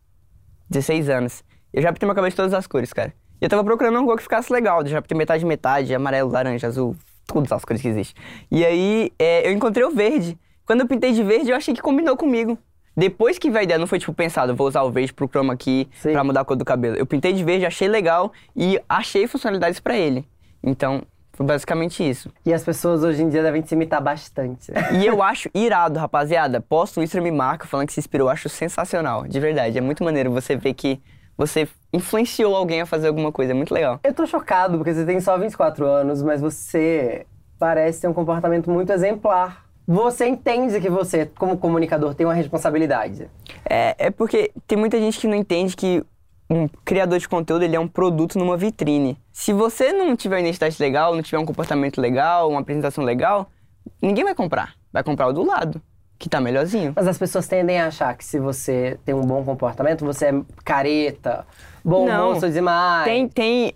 16 0.70 1.10
anos. 1.10 1.44
Eu 1.74 1.82
já 1.82 1.92
pintei 1.92 2.08
meu 2.08 2.16
cabelo 2.16 2.30
de 2.30 2.36
todas 2.38 2.54
as 2.54 2.66
cores, 2.66 2.94
cara. 2.94 3.12
E 3.44 3.46
eu 3.46 3.50
tava 3.50 3.62
procurando 3.62 3.98
uma 3.98 4.06
cor 4.06 4.16
que 4.16 4.24
ficasse 4.24 4.54
legal. 4.54 4.86
Já 4.88 5.02
pintei 5.02 5.18
metade 5.18 5.46
metade, 5.46 5.94
amarelo, 5.94 6.32
laranja, 6.32 6.66
azul, 6.66 6.96
todas 7.28 7.52
as 7.52 7.66
cores 7.66 7.82
que 7.82 7.90
existem. 7.90 8.24
E 8.50 8.64
aí 8.64 9.12
é, 9.20 9.46
eu 9.46 9.52
encontrei 9.52 9.84
o 9.84 9.92
verde. 9.92 10.40
Quando 10.66 10.80
eu 10.80 10.88
pintei 10.88 11.12
de 11.12 11.22
verde, 11.22 11.52
eu 11.52 11.58
achei 11.58 11.74
que 11.74 11.82
combinou 11.82 12.16
comigo. 12.16 12.58
Depois 12.96 13.38
que 13.38 13.50
veio 13.50 13.60
a 13.60 13.64
ideia, 13.64 13.78
não 13.78 13.86
foi 13.86 14.00
tipo 14.00 14.14
pensado, 14.14 14.56
vou 14.56 14.66
usar 14.66 14.84
o 14.84 14.92
verde 14.92 15.12
pro 15.12 15.28
chroma 15.28 15.52
aqui 15.52 15.90
pra 16.02 16.24
mudar 16.24 16.40
a 16.40 16.46
cor 16.46 16.56
do 16.56 16.64
cabelo. 16.64 16.96
Eu 16.96 17.06
pintei 17.06 17.34
de 17.34 17.44
verde, 17.44 17.66
achei 17.66 17.90
legal 17.90 18.32
e 18.56 18.80
achei 18.88 19.28
funcionalidades 19.28 19.82
pra 19.82 19.98
ele. 19.98 20.26
Então, 20.64 21.02
foi 21.34 21.46
basicamente 21.46 22.08
isso. 22.08 22.32
E 22.46 22.54
as 22.54 22.64
pessoas 22.64 23.04
hoje 23.04 23.24
em 23.24 23.28
dia 23.28 23.44
devem 23.44 23.62
te 23.62 23.74
imitar 23.74 24.02
bastante. 24.02 24.72
E 24.94 25.06
eu 25.06 25.22
acho 25.22 25.50
irado, 25.54 26.00
rapaziada. 26.00 26.62
Posto 26.62 27.04
isso 27.04 27.18
e 27.18 27.20
me 27.20 27.32
marca 27.32 27.68
falando 27.68 27.88
que 27.88 27.94
se 27.94 28.00
inspirou. 28.00 28.30
Eu 28.30 28.32
acho 28.32 28.48
sensacional. 28.48 29.28
De 29.28 29.38
verdade. 29.38 29.78
É 29.78 29.82
muito 29.82 30.02
maneiro 30.02 30.32
você 30.32 30.56
ver 30.56 30.74
que 30.76 31.02
você 31.38 31.68
influenciou 31.92 32.56
alguém 32.56 32.82
a 32.82 32.86
fazer 32.86 33.08
alguma 33.08 33.32
coisa. 33.32 33.52
É 33.52 33.56
muito 33.56 33.74
legal. 33.74 34.00
Eu 34.04 34.14
tô 34.14 34.26
chocado, 34.26 34.78
porque 34.78 34.94
você 34.94 35.06
tem 35.06 35.20
só 35.20 35.38
24 35.38 35.86
anos, 35.86 36.22
mas 36.22 36.42
você 36.42 37.26
parece 37.60 38.02
ter 38.02 38.08
um 38.08 38.14
comportamento 38.14 38.70
muito 38.70 38.92
exemplar. 38.92 39.66
Você 39.88 40.28
entende 40.28 40.80
que 40.80 40.90
você, 40.90 41.26
como 41.26 41.58
comunicador, 41.58 42.16
tem 42.16 42.26
uma 42.26 42.34
responsabilidade. 42.34 43.30
É, 43.70 43.96
é 43.98 44.10
porque 44.10 44.52
tem 44.66 44.78
muita 44.78 44.98
gente 44.98 45.20
que 45.20 45.28
não 45.28 45.36
entende 45.36 45.76
que 45.76 46.04
um 46.50 46.68
criador 46.86 47.20
de 47.20 47.28
conteúdo 47.28 47.64
ele 47.64 47.76
é 47.76 47.80
um 47.80 47.88
produto 47.88 48.38
numa 48.38 48.56
vitrine. 48.56 49.18
Se 49.32 49.52
você 49.52 49.92
não 49.92 50.16
tiver 50.16 50.36
uma 50.36 50.42
identidade 50.42 50.78
legal, 50.80 51.16
não 51.16 51.22
tiver 51.22 51.40
um 51.40 51.46
comportamento 51.46 52.00
legal, 52.00 52.50
uma 52.50 52.62
apresentação 52.62 53.04
legal, 53.04 53.50
ninguém 54.02 54.24
vai 54.24 54.36
comprar. 54.36 54.76
Vai 54.92 55.04
comprar 55.04 55.28
o 55.28 55.34
do 55.34 55.44
lado, 55.44 55.82
que 56.24 56.30
tá 56.30 56.40
melhorzinho. 56.40 56.94
Mas 56.96 57.06
as 57.06 57.18
pessoas 57.18 57.46
tendem 57.50 57.78
a 57.82 57.88
achar 57.88 58.16
que 58.16 58.24
se 58.24 58.40
você 58.40 58.98
tem 59.04 59.14
um 59.14 59.22
bom 59.26 59.44
comportamento, 59.44 60.06
você 60.06 60.28
é 60.28 60.42
careta, 60.64 61.46
bom 61.84 62.08
Não. 62.08 62.34
moço 62.34 62.50
demais. 62.50 63.04
Tem, 63.04 63.28
tem. 63.28 63.74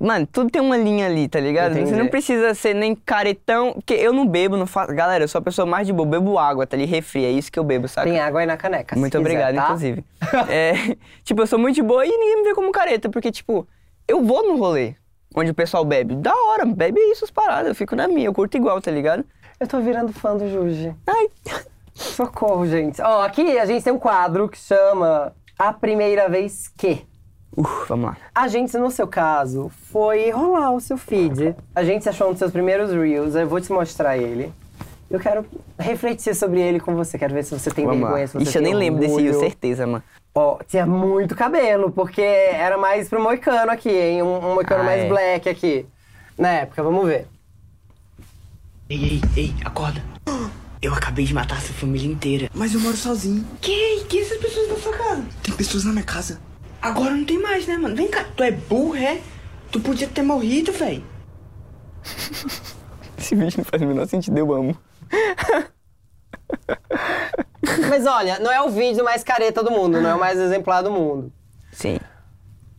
Mano, 0.00 0.24
tudo 0.26 0.48
tem 0.48 0.62
uma 0.62 0.76
linha 0.76 1.06
ali, 1.06 1.26
tá 1.28 1.40
ligado? 1.40 1.72
Entendi. 1.72 1.90
Você 1.90 1.96
não 1.96 2.06
precisa 2.06 2.54
ser 2.54 2.72
nem 2.74 2.94
caretão. 2.94 3.72
Porque 3.72 3.94
eu 3.94 4.12
não 4.12 4.28
bebo, 4.28 4.56
não 4.56 4.66
faço. 4.66 4.94
Galera, 4.94 5.24
eu 5.24 5.28
sou 5.28 5.40
a 5.40 5.42
pessoa 5.42 5.66
mais 5.66 5.88
de 5.88 5.92
boa, 5.92 6.06
bebo 6.06 6.38
água, 6.38 6.66
tá 6.66 6.76
ali, 6.76 6.84
refri, 6.84 7.24
é 7.24 7.30
isso 7.30 7.50
que 7.50 7.58
eu 7.58 7.64
bebo, 7.64 7.88
saca? 7.88 8.08
Tem 8.08 8.20
água 8.20 8.40
aí 8.40 8.46
na 8.46 8.56
caneca. 8.56 8.94
se 8.94 9.00
Muito 9.00 9.18
quiser, 9.18 9.20
obrigado, 9.20 9.54
tá? 9.56 9.64
inclusive. 9.64 10.04
É, 10.48 10.72
tipo, 11.24 11.42
eu 11.42 11.46
sou 11.48 11.58
muito 11.58 11.74
de 11.74 11.82
boa 11.82 12.06
e 12.06 12.10
ninguém 12.10 12.36
me 12.36 12.48
vê 12.48 12.54
como 12.54 12.70
careta, 12.70 13.08
porque, 13.08 13.32
tipo, 13.32 13.66
eu 14.06 14.22
vou 14.22 14.46
no 14.46 14.56
rolê 14.56 14.94
onde 15.34 15.50
o 15.50 15.54
pessoal 15.54 15.84
bebe. 15.84 16.14
Da 16.14 16.32
hora, 16.34 16.64
bebe 16.64 17.00
isso, 17.10 17.24
as 17.24 17.30
paradas, 17.30 17.68
eu 17.68 17.74
fico 17.74 17.96
na 17.96 18.06
minha, 18.06 18.26
eu 18.28 18.32
curto 18.32 18.56
igual, 18.56 18.80
tá 18.80 18.90
ligado? 18.90 19.24
Eu 19.58 19.66
tô 19.66 19.80
virando 19.80 20.12
fã 20.12 20.36
do 20.36 20.48
Juji. 20.48 20.94
Ai, 21.04 21.28
Socorro, 21.98 22.66
gente. 22.66 23.02
Ó, 23.02 23.22
aqui 23.22 23.58
a 23.58 23.66
gente 23.66 23.82
tem 23.82 23.92
um 23.92 23.98
quadro 23.98 24.48
que 24.48 24.56
chama 24.58 25.32
A 25.58 25.72
Primeira 25.72 26.28
Vez 26.28 26.68
Que. 26.76 27.04
uf, 27.56 27.88
vamos 27.88 28.06
lá. 28.10 28.16
A 28.34 28.46
gente, 28.46 28.76
no 28.78 28.90
seu 28.90 29.08
caso, 29.08 29.68
foi 29.90 30.30
rolar 30.30 30.70
o 30.70 30.80
seu 30.80 30.96
feed. 30.96 31.56
A 31.74 31.82
gente 31.82 32.02
se 32.04 32.08
achou 32.08 32.28
um 32.28 32.30
dos 32.30 32.38
seus 32.38 32.52
primeiros 32.52 32.92
reels, 32.92 33.34
eu 33.34 33.48
vou 33.48 33.60
te 33.60 33.72
mostrar 33.72 34.16
ele. 34.16 34.52
Eu 35.10 35.18
quero 35.18 35.44
refletir 35.78 36.34
sobre 36.36 36.60
ele 36.60 36.78
com 36.78 36.94
você, 36.94 37.18
quero 37.18 37.34
ver 37.34 37.42
se 37.42 37.58
você 37.58 37.70
tem 37.70 37.84
Vamos 37.86 38.00
vergonha, 38.00 38.22
lá. 38.22 38.26
se 38.28 38.34
você 38.34 38.42
Ixi, 38.44 38.58
eu 38.58 38.62
nem 38.62 38.74
lembro 38.74 39.00
desse 39.00 39.14
orgulho. 39.14 39.32
rio, 39.32 39.40
certeza, 39.40 39.86
mano. 39.86 40.04
Ó, 40.34 40.58
tinha 40.68 40.86
muito 40.86 41.34
cabelo, 41.34 41.90
porque 41.90 42.20
era 42.20 42.76
mais 42.78 43.08
pro 43.08 43.20
moicano 43.20 43.72
aqui, 43.72 43.88
hein? 43.90 44.22
Um, 44.22 44.36
um 44.36 44.54
moicano 44.54 44.82
Ah, 44.82 44.84
mais 44.84 45.02
é. 45.04 45.08
black 45.08 45.48
aqui. 45.48 45.86
Na 46.38 46.48
época, 46.50 46.82
vamos 46.82 47.06
ver. 47.08 47.26
Ei, 48.88 48.98
ei, 49.14 49.20
ei, 49.44 49.54
acorda. 49.64 50.00
Eu 50.80 50.94
acabei 50.94 51.24
de 51.24 51.34
matar 51.34 51.60
sua 51.60 51.74
família 51.74 52.06
inteira. 52.06 52.48
Mas 52.54 52.72
eu 52.72 52.80
moro 52.80 52.96
sozinho. 52.96 53.44
Que? 53.60 54.04
Que 54.04 54.20
essas 54.20 54.38
pessoas 54.38 54.68
na 54.68 54.76
sua 54.76 54.96
casa? 54.96 55.24
Tem 55.42 55.54
pessoas 55.54 55.84
na 55.84 55.92
minha 55.92 56.04
casa. 56.04 56.40
Agora 56.80 57.10
não 57.10 57.24
tem 57.24 57.40
mais, 57.40 57.66
né, 57.66 57.76
mano? 57.76 57.96
Vem 57.96 58.06
cá, 58.06 58.24
tu 58.36 58.44
é 58.44 58.52
burro, 58.52 58.96
é? 58.96 59.20
Tu 59.72 59.80
podia 59.80 60.06
ter 60.06 60.22
morrido, 60.22 60.70
véi. 60.72 61.02
Esse 63.18 63.34
vídeo 63.34 63.58
não 63.58 63.64
faz 63.64 63.82
o 63.82 63.86
menor 63.86 64.06
sentido, 64.06 64.38
eu 64.38 64.52
amo. 64.52 64.78
Mas 67.90 68.06
olha, 68.06 68.38
não 68.38 68.50
é 68.50 68.62
o 68.62 68.70
vídeo 68.70 69.04
mais 69.04 69.24
careta 69.24 69.62
do 69.62 69.70
mundo, 69.72 70.00
não 70.00 70.10
é 70.10 70.14
o 70.14 70.20
mais 70.20 70.38
exemplar 70.38 70.82
do 70.82 70.92
mundo. 70.92 71.32
Sim. 71.72 71.98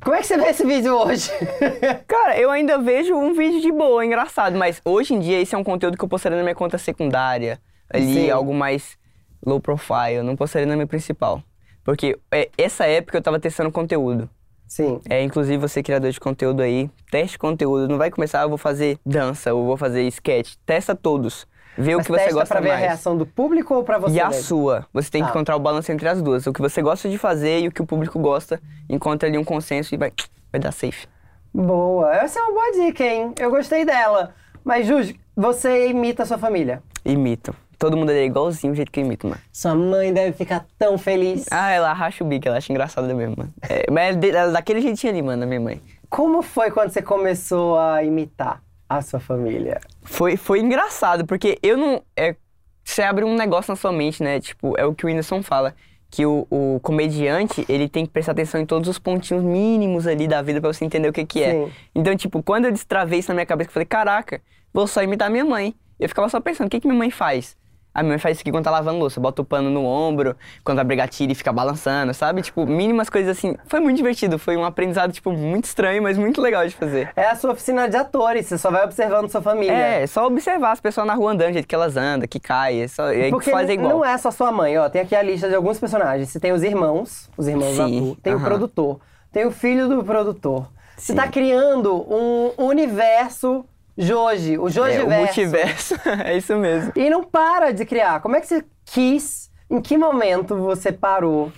Como 0.02 0.16
é 0.16 0.22
que 0.22 0.28
você 0.28 0.38
vê 0.38 0.46
esse 0.46 0.66
vídeo 0.66 0.96
hoje? 0.96 1.30
Cara, 2.08 2.40
eu 2.40 2.50
ainda 2.50 2.78
vejo 2.78 3.14
um 3.14 3.34
vídeo 3.34 3.60
de 3.60 3.72
boa, 3.72 4.06
engraçado, 4.06 4.58
mas 4.58 4.82
hoje 4.86 5.14
em 5.14 5.20
dia 5.20 5.42
esse 5.42 5.54
é 5.54 5.58
um 5.58 5.64
conteúdo 5.64 5.98
que 5.98 6.04
eu 6.04 6.08
postaria 6.08 6.38
na 6.38 6.44
minha 6.44 6.56
conta 6.56 6.78
secundária, 6.78 7.60
ali, 7.94 8.14
Sim. 8.14 8.30
algo 8.30 8.54
mais 8.54 8.98
low 9.46 9.60
profile, 9.60 10.22
não 10.24 10.36
postaria 10.36 10.68
na 10.68 10.76
minha 10.76 10.88
principal. 10.88 11.42
Porque 11.84 12.18
é, 12.32 12.50
essa 12.58 12.86
época 12.86 13.18
eu 13.18 13.22
tava 13.22 13.40
testando 13.40 13.72
conteúdo. 13.72 14.30
Sim. 14.68 15.02
É, 15.10 15.24
inclusive 15.24 15.58
você 15.58 15.82
criador 15.82 16.12
de 16.12 16.20
conteúdo 16.20 16.62
aí, 16.62 16.90
teste 17.10 17.40
conteúdo, 17.40 17.88
não 17.88 17.98
vai 17.98 18.12
começar, 18.12 18.44
eu 18.44 18.50
vou 18.50 18.58
fazer 18.58 19.00
dança, 19.04 19.54
ou 19.54 19.66
vou 19.66 19.78
fazer 19.78 20.04
sketch, 20.04 20.54
testa 20.66 20.94
todos. 20.96 21.48
Vê 21.78 21.96
Mas 21.96 22.04
o 22.04 22.06
que 22.06 22.20
você 22.20 22.32
gosta 22.34 22.54
pra 22.56 22.60
ver 22.62 22.70
mais. 22.70 22.84
a 22.84 22.88
reação 22.88 23.18
do 23.18 23.26
público 23.26 23.74
ou 23.74 23.84
pra 23.84 23.98
você 23.98 24.16
E 24.16 24.20
a 24.20 24.28
mesmo? 24.28 24.44
sua. 24.44 24.86
Você 24.94 25.10
tem 25.10 25.22
que 25.22 25.28
Tá. 25.28 25.32
encontrar 25.34 25.56
o 25.56 25.60
balanço 25.60 25.92
entre 25.92 26.08
as 26.10 26.22
duas. 26.22 26.46
O 26.46 26.52
que 26.54 26.62
você 26.62 26.82
gosta 26.82 27.10
de 27.10 27.18
fazer 27.18 27.62
e 27.62 27.68
o 27.68 27.72
que 27.72 27.82
o 27.82 27.86
público 27.86 28.20
gosta. 28.20 28.62
Encontra 28.90 29.30
ali 29.30 29.38
um 29.38 29.44
consenso 29.46 29.96
e 29.96 29.98
vai, 29.98 30.12
vai 30.52 30.60
dar 30.60 30.74
safe. 30.74 31.08
Boa, 31.54 32.14
essa 32.16 32.40
é 32.40 32.44
uma 32.44 32.52
boa 32.54 32.72
dica, 32.86 33.04
hein? 33.04 33.34
Eu 33.40 33.50
gostei 33.50 33.86
dela. 33.86 34.36
Mas, 34.64 34.86
Juju, 34.86 35.16
você 35.36 35.88
imita 35.90 36.24
a 36.24 36.26
sua 36.26 36.38
família. 36.38 36.84
Imito. 37.06 37.56
Todo 37.80 37.96
mundo 37.96 38.10
ali 38.10 38.20
é 38.20 38.26
igualzinho 38.26 38.74
o 38.74 38.76
jeito 38.76 38.92
que 38.92 39.00
eu 39.00 39.06
imito, 39.06 39.26
mano. 39.26 39.40
Sua 39.54 39.74
mãe 39.74 40.14
deve 40.14 40.34
ficar 40.34 40.66
tão 40.78 40.98
feliz. 40.98 41.46
Ah, 41.50 41.72
ela 41.72 41.94
racha 41.94 42.26
o 42.26 42.28
bico, 42.28 42.46
ela 42.46 42.58
acha 42.58 42.74
engraçado 42.74 43.08
mesmo, 43.16 43.36
mano. 43.38 43.54
É, 43.62 43.90
mas 43.90 44.18
é 44.18 44.28
é 44.28 44.52
daquele 44.52 44.82
jeitinho 44.82 45.14
ali, 45.14 45.22
mano, 45.22 45.44
a 45.44 45.46
minha 45.46 45.62
mãe. 45.62 45.82
Como 46.10 46.42
foi 46.42 46.72
quando 46.72 46.90
você 46.90 47.02
começou 47.02 47.80
a 47.80 48.04
imitar 48.04 48.62
a 48.90 49.02
sua 49.02 49.22
família? 49.22 49.80
Foi, 50.04 50.36
foi 50.36 50.60
engraçado, 50.60 51.26
porque 51.26 51.58
eu 51.64 51.78
não. 51.78 52.04
É, 52.18 52.36
você 52.84 53.02
abre 53.02 53.24
um 53.24 53.34
negócio 53.34 53.72
na 53.72 53.78
sua 53.78 53.94
mente, 53.94 54.22
né? 54.22 54.42
Tipo, 54.42 54.78
é 54.78 54.86
o 54.86 54.94
que 54.94 55.06
o 55.06 55.08
Whindersson 55.08 55.42
fala. 55.42 55.74
Que 56.12 56.26
o, 56.26 56.48
o 56.50 56.80
comediante, 56.82 57.64
ele 57.70 57.88
tem 57.88 58.06
que 58.06 58.12
prestar 58.12 58.32
atenção 58.34 58.60
em 58.60 58.66
todos 58.66 58.90
os 58.90 58.98
pontinhos 59.00 59.44
mínimos 59.44 60.06
ali 60.08 60.28
da 60.28 60.42
vida 60.42 60.60
pra 60.60 60.74
você 60.74 60.84
entender 60.84 61.08
o 61.08 61.14
que 61.14 61.24
que 61.24 61.44
é. 61.44 61.52
Sim. 61.54 61.72
Então, 61.96 62.14
tipo, 62.18 62.44
quando 62.44 62.66
eu 62.66 62.72
destravei 62.72 63.20
isso 63.20 63.30
na 63.30 63.36
minha 63.36 63.46
cabeça, 63.46 63.70
eu 63.70 63.74
falei, 63.74 63.86
caraca, 63.86 64.42
vou 64.74 64.88
só 64.88 65.02
imitar 65.04 65.30
minha 65.30 65.46
mãe. 65.46 65.76
Eu 66.00 66.10
ficava 66.10 66.28
só 66.28 66.42
pensando, 66.42 66.66
o 66.66 66.70
que 66.70 66.80
que 66.80 66.88
minha 66.88 66.98
mãe 66.98 67.12
faz? 67.12 67.56
A 68.00 68.02
minha 68.02 68.14
mãe 68.14 68.18
faz 68.18 68.38
isso 68.38 68.44
aqui 68.44 68.52
quando 68.52 68.64
tá 68.64 68.72
lavando 68.72 68.98
louça, 68.98 69.20
bota 69.20 69.42
o 69.42 69.46
pano 69.46 69.70
no 69.70 69.84
ombro, 69.84 70.34
quando 70.64 70.78
vai 70.78 70.86
brigar 70.86 71.10
tira 71.10 71.34
e 71.34 71.36
fica 71.36 71.52
balançando, 71.52 72.14
sabe? 72.14 72.42
Tipo, 72.42 72.66
mínimas 72.66 73.10
coisas 73.10 73.38
assim. 73.38 73.58
Foi 73.66 73.82
muito 73.82 73.98
divertido, 73.98 74.40
foi 74.40 74.56
um 74.56 74.64
aprendizado, 74.64 75.12
tipo, 75.12 75.34
muito 75.34 75.66
estranho, 75.66 76.02
mas 76.02 76.18
muito 76.18 76.40
legal 76.42 76.66
de 76.66 76.74
fazer. 76.74 77.12
É 77.14 77.26
a 77.26 77.36
sua 77.36 77.52
oficina 77.52 77.90
de 77.90 77.98
atores, 77.98 78.46
você 78.46 78.58
só 78.58 78.72
vai 78.72 78.86
observando 78.86 79.30
sua 79.30 79.42
família. 79.42 79.74
É, 79.74 80.08
só 80.08 80.26
observar 80.28 80.72
as 80.72 80.80
pessoas 80.80 81.06
na 81.06 81.14
rua 81.14 81.34
andando, 81.34 81.50
o 81.50 81.54
jeito 81.54 81.68
que 81.68 81.76
elas 81.76 81.98
andam, 81.98 82.26
que 82.26 82.40
cai, 82.40 82.84
é 82.84 82.88
só, 82.88 83.12
e 83.12 83.24
aí 83.24 83.30
Porque 83.32 83.46
que 83.46 83.52
faz 83.52 83.70
igual. 83.70 83.90
não 83.90 84.06
é 84.06 84.18
só 84.18 84.32
sua 84.32 84.50
mãe, 84.50 84.78
ó. 84.78 84.88
Tem 84.90 85.02
aqui 85.02 85.14
a 85.14 85.22
lista 85.22 85.50
de 85.50 85.56
alguns 85.56 85.78
personagens. 85.78 86.30
Você 86.30 86.40
tem 86.40 86.54
os 86.54 86.64
irmãos, 86.64 87.30
os 87.36 87.50
irmãos 87.50 87.76
Sim, 87.76 88.12
Atu. 88.12 88.22
Tem 88.24 88.34
o 88.34 88.38
aham. 88.38 88.46
produtor. 88.46 89.00
Tem 89.30 89.46
o 89.46 89.52
filho 89.52 89.90
do 89.90 90.04
produtor. 90.06 90.68
Você 90.96 91.12
Sim. 91.12 91.16
tá 91.16 91.28
criando 91.28 91.94
um 92.10 92.52
universo 92.66 93.66
Joji, 94.02 94.58
o 94.58 94.70
Joji 94.70 94.94
É, 94.98 95.04
o 95.04 95.08
verso. 95.08 95.24
multiverso, 95.26 95.96
é 96.24 96.38
isso 96.38 96.56
mesmo. 96.56 96.92
E 96.96 97.10
não 97.10 97.24
para 97.24 97.72
de 97.74 97.86
criar. 97.86 98.22
Como 98.22 98.36
é 98.36 98.40
que 98.42 98.48
você 98.48 98.64
quis? 98.86 99.50
Em 99.70 99.82
que 99.82 99.98
momento 99.98 100.56
você 100.58 100.92
parou 100.92 101.52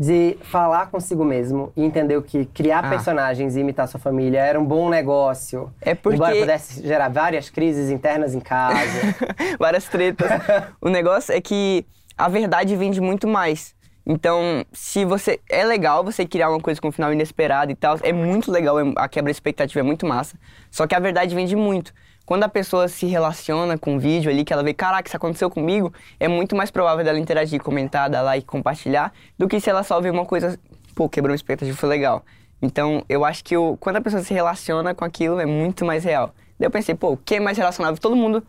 de 0.00 0.36
falar 0.42 0.86
consigo 0.90 1.24
mesmo 1.24 1.70
e 1.76 1.84
entendeu 1.84 2.20
que 2.22 2.46
criar 2.46 2.84
Ah. 2.84 2.88
personagens 2.88 3.54
e 3.54 3.60
imitar 3.60 3.86
sua 3.86 4.00
família 4.00 4.40
era 4.40 4.58
um 4.58 4.64
bom 4.64 4.88
negócio? 4.88 5.72
É 5.80 5.94
porque- 5.94 6.16
Embora 6.16 6.34
pudesse 6.34 6.84
gerar 6.84 7.08
várias 7.10 7.50
crises 7.50 7.88
internas 7.90 8.34
em 8.34 8.40
casa. 8.40 9.14
Várias 9.60 9.84
tretas. 9.86 10.28
o 10.80 10.88
negócio 10.88 11.32
é 11.32 11.40
que 11.40 11.86
a 12.18 12.26
verdade 12.28 12.74
vende 12.74 13.00
muito 13.00 13.28
mais. 13.28 13.74
Então, 14.04 14.64
se 14.72 15.04
você. 15.04 15.40
É 15.48 15.64
legal 15.64 16.02
você 16.04 16.26
criar 16.26 16.50
uma 16.50 16.60
coisa 16.60 16.80
com 16.80 16.88
um 16.88 16.92
final 16.92 17.12
inesperado 17.12 17.70
e 17.70 17.74
tal. 17.74 17.98
É 18.02 18.12
muito 18.12 18.50
legal, 18.50 18.78
é- 18.80 18.92
a 18.96 19.08
quebra 19.08 19.30
de 19.32 19.36
expectativa 19.36 19.80
é 19.80 19.82
muito 19.82 20.06
massa. 20.06 20.36
Só 20.70 20.86
que 20.86 20.94
a 20.94 20.98
verdade 20.98 21.34
vende 21.34 21.54
muito. 21.54 21.92
Quando 22.24 22.44
a 22.44 22.48
pessoa 22.48 22.88
se 22.88 23.06
relaciona 23.06 23.76
com 23.76 23.96
o 23.96 23.98
vídeo 23.98 24.30
ali, 24.30 24.44
que 24.44 24.52
ela 24.52 24.62
vê, 24.62 24.72
caraca, 24.72 25.08
isso 25.08 25.16
aconteceu 25.16 25.50
comigo, 25.50 25.92
é 26.20 26.28
muito 26.28 26.54
mais 26.54 26.70
provável 26.70 27.04
dela 27.04 27.18
interagir, 27.18 27.60
comentar, 27.60 28.08
dar 28.08 28.22
like, 28.22 28.46
compartilhar, 28.46 29.12
do 29.36 29.48
que 29.48 29.58
se 29.60 29.68
ela 29.68 29.82
só 29.82 30.00
vê 30.00 30.08
uma 30.08 30.24
coisa, 30.24 30.58
pô, 30.94 31.08
quebrou 31.08 31.32
uma 31.32 31.36
expectativa, 31.36 31.76
foi 31.76 31.88
legal. 31.88 32.24
Então, 32.60 33.04
eu 33.08 33.24
acho 33.24 33.42
que 33.44 33.56
o, 33.56 33.76
quando 33.76 33.96
a 33.96 34.00
pessoa 34.00 34.22
se 34.22 34.32
relaciona 34.32 34.94
com 34.94 35.04
aquilo, 35.04 35.40
é 35.40 35.46
muito 35.46 35.84
mais 35.84 36.04
real. 36.04 36.32
Daí 36.58 36.68
eu 36.68 36.70
pensei, 36.70 36.94
pô, 36.94 37.12
o 37.12 37.16
que 37.16 37.34
é 37.34 37.40
mais 37.40 37.58
relacionável? 37.58 38.00
Todo 38.00 38.14
mundo, 38.14 38.46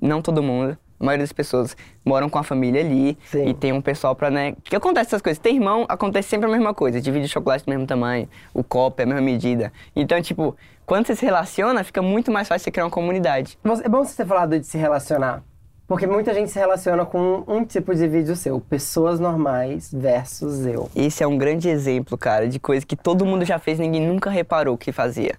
não 0.00 0.22
todo 0.22 0.40
mundo, 0.40 0.78
a 0.98 1.04
maioria 1.04 1.24
das 1.24 1.32
pessoas 1.32 1.76
moram 2.04 2.28
com 2.28 2.38
a 2.38 2.42
família 2.42 2.80
ali 2.80 3.16
Sim. 3.30 3.48
e 3.48 3.54
tem 3.54 3.72
um 3.72 3.80
pessoal 3.80 4.14
pra, 4.14 4.30
né... 4.30 4.54
Que 4.64 4.76
acontece 4.76 5.08
essas 5.08 5.22
coisas? 5.22 5.38
Tem 5.38 5.56
irmão, 5.56 5.84
acontece 5.88 6.28
sempre 6.28 6.48
a 6.48 6.52
mesma 6.52 6.72
coisa. 6.72 7.00
Divide 7.00 7.26
o 7.26 7.28
chocolate 7.28 7.64
do 7.64 7.70
mesmo 7.70 7.86
tamanho, 7.86 8.28
o 8.54 8.64
copo 8.64 9.00
é 9.00 9.04
a 9.04 9.06
mesma 9.06 9.22
medida. 9.22 9.72
Então, 9.94 10.20
tipo, 10.22 10.56
quando 10.84 11.06
você 11.06 11.16
se 11.16 11.24
relaciona, 11.24 11.84
fica 11.84 12.00
muito 12.00 12.30
mais 12.32 12.48
fácil 12.48 12.64
você 12.64 12.70
criar 12.70 12.84
uma 12.84 12.90
comunidade. 12.90 13.58
É 13.84 13.88
bom 13.88 14.04
você 14.04 14.16
ter 14.16 14.26
falado 14.26 14.58
de 14.58 14.66
se 14.66 14.78
relacionar. 14.78 15.42
Porque 15.86 16.04
muita 16.04 16.34
gente 16.34 16.50
se 16.50 16.58
relaciona 16.58 17.06
com 17.06 17.44
um 17.46 17.64
tipo 17.64 17.94
de 17.94 18.08
vídeo 18.08 18.34
seu. 18.34 18.58
Pessoas 18.58 19.20
normais 19.20 19.92
versus 19.92 20.66
eu. 20.66 20.90
Esse 20.96 21.22
é 21.22 21.26
um 21.26 21.38
grande 21.38 21.68
exemplo, 21.68 22.18
cara, 22.18 22.48
de 22.48 22.58
coisa 22.58 22.84
que 22.84 22.96
todo 22.96 23.24
mundo 23.24 23.44
já 23.44 23.58
fez 23.58 23.78
ninguém 23.78 24.04
nunca 24.04 24.28
reparou 24.28 24.76
que 24.76 24.90
fazia. 24.90 25.38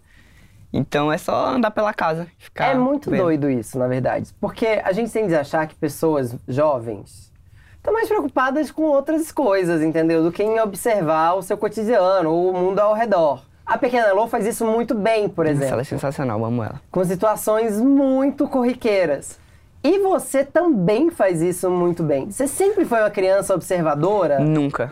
Então 0.71 1.11
é 1.11 1.17
só 1.17 1.47
andar 1.47 1.71
pela 1.71 1.93
casa. 1.93 2.27
Ficar 2.37 2.67
é 2.67 2.75
muito 2.75 3.09
vendo. 3.09 3.23
doido 3.23 3.49
isso, 3.49 3.77
na 3.79 3.87
verdade. 3.87 4.29
Porque 4.39 4.81
a 4.83 4.91
gente 4.91 5.11
tende 5.11 5.33
a 5.35 5.41
achar 5.41 5.65
que 5.67 5.75
pessoas 5.75 6.35
jovens 6.47 7.31
estão 7.77 7.93
mais 7.93 8.07
preocupadas 8.09 8.69
com 8.69 8.83
outras 8.83 9.31
coisas, 9.31 9.81
entendeu? 9.81 10.21
Do 10.23 10.31
que 10.31 10.43
em 10.43 10.59
observar 10.59 11.33
o 11.35 11.41
seu 11.41 11.57
cotidiano, 11.57 12.33
o 12.33 12.51
mundo 12.53 12.79
ao 12.79 12.93
redor. 12.93 13.41
A 13.65 13.77
Pequena 13.77 14.11
Lô 14.13 14.27
faz 14.27 14.45
isso 14.45 14.65
muito 14.65 14.93
bem, 14.93 15.27
por 15.29 15.45
Nossa, 15.45 15.55
exemplo. 15.55 15.73
ela 15.73 15.81
é 15.81 15.85
sensacional, 15.85 16.43
amo 16.45 16.63
ela. 16.63 16.81
com 16.91 17.03
situações 17.03 17.79
muito 17.81 18.47
corriqueiras. 18.47 19.39
E 19.83 19.99
você 19.99 20.43
também 20.43 21.09
faz 21.09 21.41
isso 21.41 21.69
muito 21.69 22.03
bem. 22.03 22.29
Você 22.29 22.47
sempre 22.47 22.83
foi 22.83 22.99
uma 22.99 23.09
criança 23.09 23.53
observadora? 23.53 24.39
Nunca. 24.39 24.91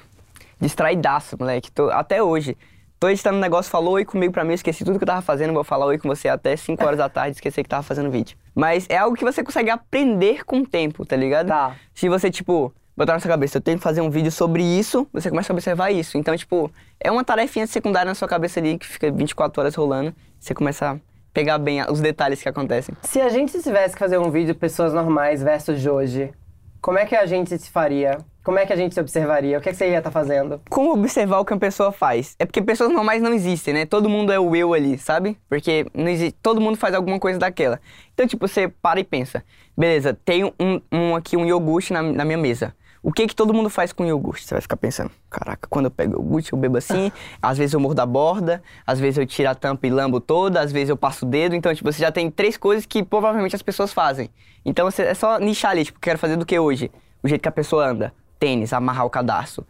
Distraidaço, 0.60 1.36
moleque. 1.38 1.72
Tô- 1.72 1.90
até 1.90 2.24
hoje. 2.24 2.58
Tô 3.06 3.10
editando 3.10 3.38
um 3.38 3.40
negócio, 3.40 3.70
falou 3.70 3.94
oi 3.94 4.04
comigo 4.04 4.34
pra 4.34 4.44
mim, 4.44 4.54
eu 4.54 4.56
esqueci 4.56 4.84
tudo 4.84 4.98
que 4.98 5.04
eu 5.04 5.08
tava 5.08 5.22
fazendo, 5.22 5.54
vou 5.54 5.64
falar 5.64 5.86
oi 5.86 5.96
com 5.96 6.08
você 6.08 6.28
até 6.28 6.56
5 6.56 6.84
horas 6.84 6.98
da 6.98 7.08
tarde, 7.08 7.36
esqueci 7.38 7.62
que 7.62 7.70
tava 7.70 7.84
fazendo 7.84 8.10
vídeo. 8.10 8.36
Mas 8.56 8.88
é 8.90 8.98
algo 8.98 9.16
que 9.16 9.24
você 9.24 9.44
consegue 9.44 9.70
aprender 9.70 10.44
com 10.44 10.62
o 10.62 10.66
tempo, 10.66 11.06
tá 11.06 11.16
ligado? 11.16 11.50
Tá. 11.50 11.76
Se 11.94 12.10
você, 12.10 12.32
tipo, 12.32 12.74
botar 12.98 13.14
na 13.14 13.20
sua 13.20 13.30
cabeça, 13.30 13.60
eu 13.60 13.62
tenho 13.62 13.78
que 13.78 13.84
fazer 13.84 14.02
um 14.02 14.10
vídeo 14.10 14.32
sobre 14.32 14.64
isso, 14.64 15.08
você 15.14 15.30
começa 15.30 15.54
a 15.54 15.56
observar 15.56 15.92
isso. 15.92 16.18
Então, 16.18 16.36
tipo, 16.36 16.72
é 17.00 17.12
uma 17.12 17.24
tarefinha 17.24 17.68
secundária 17.68 18.10
na 18.10 18.16
sua 18.16 18.28
cabeça 18.28 18.60
ali, 18.60 18.76
que 18.76 18.88
fica 18.88 19.12
24 19.12 19.62
horas 19.62 19.76
rolando, 19.76 20.12
você 20.40 20.56
começa 20.56 20.94
a 20.94 20.98
pegar 21.32 21.60
bem 21.60 21.84
os 21.88 22.02
detalhes 22.02 22.42
que 22.42 22.50
acontecem. 22.50 22.96
Se 23.04 23.22
a 23.22 23.30
gente 23.30 23.62
tivesse 23.62 23.94
que 23.94 24.00
fazer 24.00 24.18
um 24.18 24.32
vídeo 24.32 24.56
pessoas 24.56 24.96
normais 24.96 25.44
versus 25.44 25.86
hoje, 25.86 26.34
como 26.82 26.98
é 26.98 27.06
que 27.06 27.16
a 27.16 27.28
gente 27.28 27.56
se 27.56 27.70
faria? 27.70 28.18
Como 28.46 28.60
é 28.60 28.66
que 28.68 28.72
a 28.72 28.76
gente 28.76 28.94
se 28.94 29.02
observaria? 29.02 29.58
O 29.58 29.62
que, 29.62 29.70
é 29.70 29.72
que 29.72 29.78
você 29.80 29.90
ia 29.90 29.98
estar 29.98 30.12
fazendo? 30.12 30.62
Como 30.70 30.94
observar 30.94 31.40
o 31.40 31.46
que 31.46 31.52
uma 31.52 31.60
pessoa 31.60 31.92
faz? 31.92 32.36
É 32.38 32.46
porque 32.46 32.62
pessoas 32.62 32.92
normais 32.92 33.20
não 33.20 33.34
existem, 33.34 33.74
né? 33.74 33.88
Todo 33.88 34.08
mundo 34.08 34.32
é 34.32 34.40
o 34.40 34.56
eu 34.56 34.76
ali, 34.76 35.00
sabe? 35.00 35.36
Porque 35.50 35.88
não 35.96 36.08
existe, 36.08 36.38
todo 36.44 36.62
mundo 36.62 36.78
faz 36.78 36.94
alguma 36.94 37.20
coisa 37.20 37.40
daquela. 37.40 37.82
Então, 38.14 38.28
tipo, 38.28 38.48
você 38.48 38.68
para 38.68 39.00
e 39.00 39.04
pensa. 39.04 39.44
Beleza, 39.76 40.16
tem 40.24 40.44
um, 40.44 40.80
um 40.92 41.16
aqui 41.16 41.36
um 41.36 41.44
iogurte 41.44 41.92
na, 41.92 42.04
na 42.04 42.24
minha 42.24 42.38
mesa. 42.38 42.76
O 43.02 43.12
que 43.12 43.26
que 43.26 43.36
todo 43.36 43.52
mundo 43.52 43.68
faz 43.68 43.92
com 43.92 44.06
iogurte? 44.06 44.46
Você 44.46 44.54
vai 44.54 44.62
ficar 44.62 44.78
pensando, 44.78 45.10
caraca, 45.28 45.68
quando 45.68 45.86
eu 45.86 45.92
pego 45.92 46.14
iogurte, 46.14 46.54
eu 46.54 46.60
bebo 46.60 46.78
assim, 46.78 47.12
às 47.42 47.58
vezes 47.58 47.74
eu 47.74 47.80
mordo 47.80 48.00
a 48.00 48.06
borda, 48.06 48.62
às 48.86 49.00
vezes 49.00 49.18
eu 49.18 49.26
tiro 49.26 49.50
a 49.50 49.56
tampa 49.56 49.88
e 49.88 49.90
lambo 49.90 50.20
toda, 50.20 50.62
às 50.62 50.72
vezes 50.72 50.90
eu 50.90 50.98
passo 50.98 51.26
o 51.26 51.28
dedo. 51.28 51.56
Então, 51.56 51.74
tipo, 51.74 51.92
você 51.92 52.00
já 52.00 52.12
tem 52.12 52.30
três 52.30 52.58
coisas 52.58 52.86
que 52.86 53.02
provavelmente 53.02 53.56
as 53.56 53.64
pessoas 53.64 53.92
fazem. 53.92 54.30
Então, 54.64 54.86
você, 54.86 55.02
é 55.02 55.16
só 55.16 55.40
nichar 55.40 55.72
ali, 55.72 55.84
tipo, 55.84 56.00
quero 56.00 56.20
fazer 56.20 56.36
do 56.36 56.46
que 56.46 56.60
hoje? 56.60 56.92
O 57.24 57.28
jeito 57.28 57.42
que 57.42 57.50
a 57.50 57.52
pessoa 57.52 57.88
anda. 57.88 58.14
Tênis, 58.40 58.74
amarrar 58.74 59.06
o 59.06 59.10
cadarço. 59.10 59.66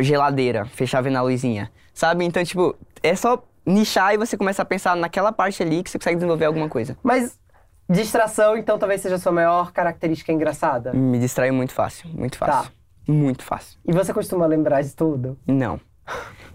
Geladeira, 0.00 0.64
fechar 0.66 1.00
vendo 1.00 1.16
a 1.16 1.22
luzinha. 1.22 1.70
Sabe? 1.94 2.24
Então, 2.24 2.42
tipo, 2.44 2.74
é 3.02 3.14
só 3.14 3.42
nichar 3.64 4.14
e 4.14 4.18
você 4.18 4.36
começa 4.36 4.62
a 4.62 4.64
pensar 4.64 4.96
naquela 4.96 5.32
parte 5.32 5.62
ali 5.62 5.82
que 5.82 5.90
você 5.90 5.98
consegue 5.98 6.16
desenvolver 6.16 6.44
alguma 6.44 6.68
coisa. 6.68 6.96
Mas 7.02 7.38
distração, 7.88 8.56
então, 8.56 8.78
talvez 8.78 9.00
seja 9.00 9.14
a 9.14 9.18
sua 9.18 9.32
maior 9.32 9.72
característica 9.72 10.32
engraçada. 10.32 10.92
Me 10.92 11.18
distrai 11.18 11.50
muito 11.50 11.72
fácil, 11.72 12.08
muito 12.10 12.36
fácil. 12.36 12.70
Tá. 12.70 12.76
Muito 13.08 13.44
fácil. 13.44 13.78
E 13.86 13.92
você 13.92 14.12
costuma 14.12 14.46
lembrar 14.46 14.82
de 14.82 14.94
tudo? 14.94 15.38
Não. 15.46 15.80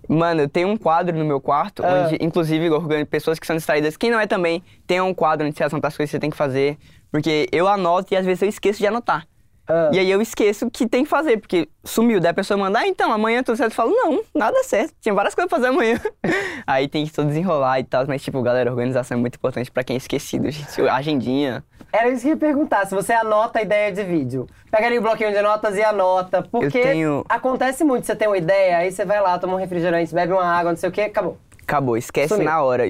Mano, 0.10 0.41
eu 0.41 0.50
tenho 0.50 0.68
um 0.68 0.75
quadro 0.75 1.18
no 1.18 1.24
meu 1.24 1.39
quarto, 1.39 1.84
Ah. 1.86 2.06
onde, 2.08 2.18
inclusive, 2.20 2.70
pessoas 3.10 3.39
que 3.39 3.48
são 3.48 3.56
distraídas. 3.56 3.96
Quem 3.96 4.12
não 4.12 4.20
é 4.20 4.27
também, 4.27 4.62
tem 4.86 5.00
um 5.00 5.13
quadro 5.13 5.48
onde 5.48 5.56
você 5.58 5.63
anota 5.63 5.88
as 5.88 5.96
coisas 5.96 6.10
que 6.12 6.18
você 6.18 6.20
tem 6.20 6.30
que 6.30 6.36
fazer. 6.36 6.77
Porque 7.10 7.48
eu 7.51 7.68
anoto 7.68 8.13
e 8.13 8.18
às 8.18 8.25
vezes 8.25 8.41
eu 8.41 8.50
esqueço 8.50 8.80
de 8.80 8.88
anotar. 8.88 9.25
Ah. 9.68 9.89
E 9.94 10.00
aí 10.00 10.10
eu 10.12 10.22
esqueço 10.22 10.70
que 10.70 10.88
tem 10.88 11.03
que 11.03 11.10
fazer, 11.10 11.38
porque 11.38 11.70
sumiu. 11.84 12.20
Daí 12.20 12.32
a 12.32 12.34
pessoa 12.34 12.58
manda, 12.58 12.80
ah, 12.80 12.88
então, 12.88 13.12
amanhã 13.12 13.41
tudo 13.44 13.56
certo. 13.56 13.72
Eu 13.72 13.75
falo, 13.75 13.91
não, 13.91 14.22
nada 14.36 14.63
certo. 14.63 14.94
Tinha 15.01 15.13
várias 15.13 15.34
coisas 15.36 15.50
pra 15.50 15.58
fazer 15.58 15.70
amanhã. 15.70 16.00
aí 16.68 16.88
tem 16.88 17.06
que 17.06 17.12
tudo 17.13 17.27
desenrolar 17.27 17.80
e 17.80 17.84
tal. 17.84 18.06
Mas, 18.08 18.22
tipo, 18.22 18.41
galera, 18.41 18.70
organização 18.70 19.18
é 19.18 19.22
muito 19.22 19.36
importante 19.36 19.72
pra 19.72 19.84
quem 19.84 19.96
é 19.96 19.98
esquecido, 19.98 20.50
gente. 20.50 20.82
Agendinha. 20.89 21.63
Era 21.94 22.10
isso 22.10 22.22
que 22.22 22.27
eu 22.27 22.32
ia 22.32 22.38
perguntar, 22.38 22.86
se 22.86 22.96
você 22.96 23.12
anota 23.12 23.60
a 23.60 23.62
ideia 23.62 23.91
de 23.91 24.03
vídeo. 24.03 24.48
Pega 24.70 24.88
ali 24.88 24.98
o 24.98 25.01
bloquinho 25.01 25.32
de 25.32 25.41
notas 25.41 25.75
e 25.75 25.84
anota. 25.84 26.41
Porque 26.41 26.82
tenho- 26.82 27.25
acontece 27.27 27.84
muito, 27.84 28.06
você 28.06 28.15
tem 28.15 28.27
uma 28.30 28.38
ideia, 28.38 28.77
aí 28.77 28.91
você 28.91 29.03
vai 29.03 29.20
lá, 29.22 29.38
toma 29.38 29.53
um 29.56 29.58
refrigerante, 29.58 30.13
bebe 30.13 30.32
uma 30.32 30.46
água, 30.46 30.72
não 30.72 30.77
sei 30.77 30.88
o 30.89 30.91
quê, 30.91 31.01
acabou. 31.01 31.38
Acabou, 31.71 31.95
esquece 31.95 32.33
Sumiu. 32.33 32.43
na 32.43 32.61
hora. 32.61 32.83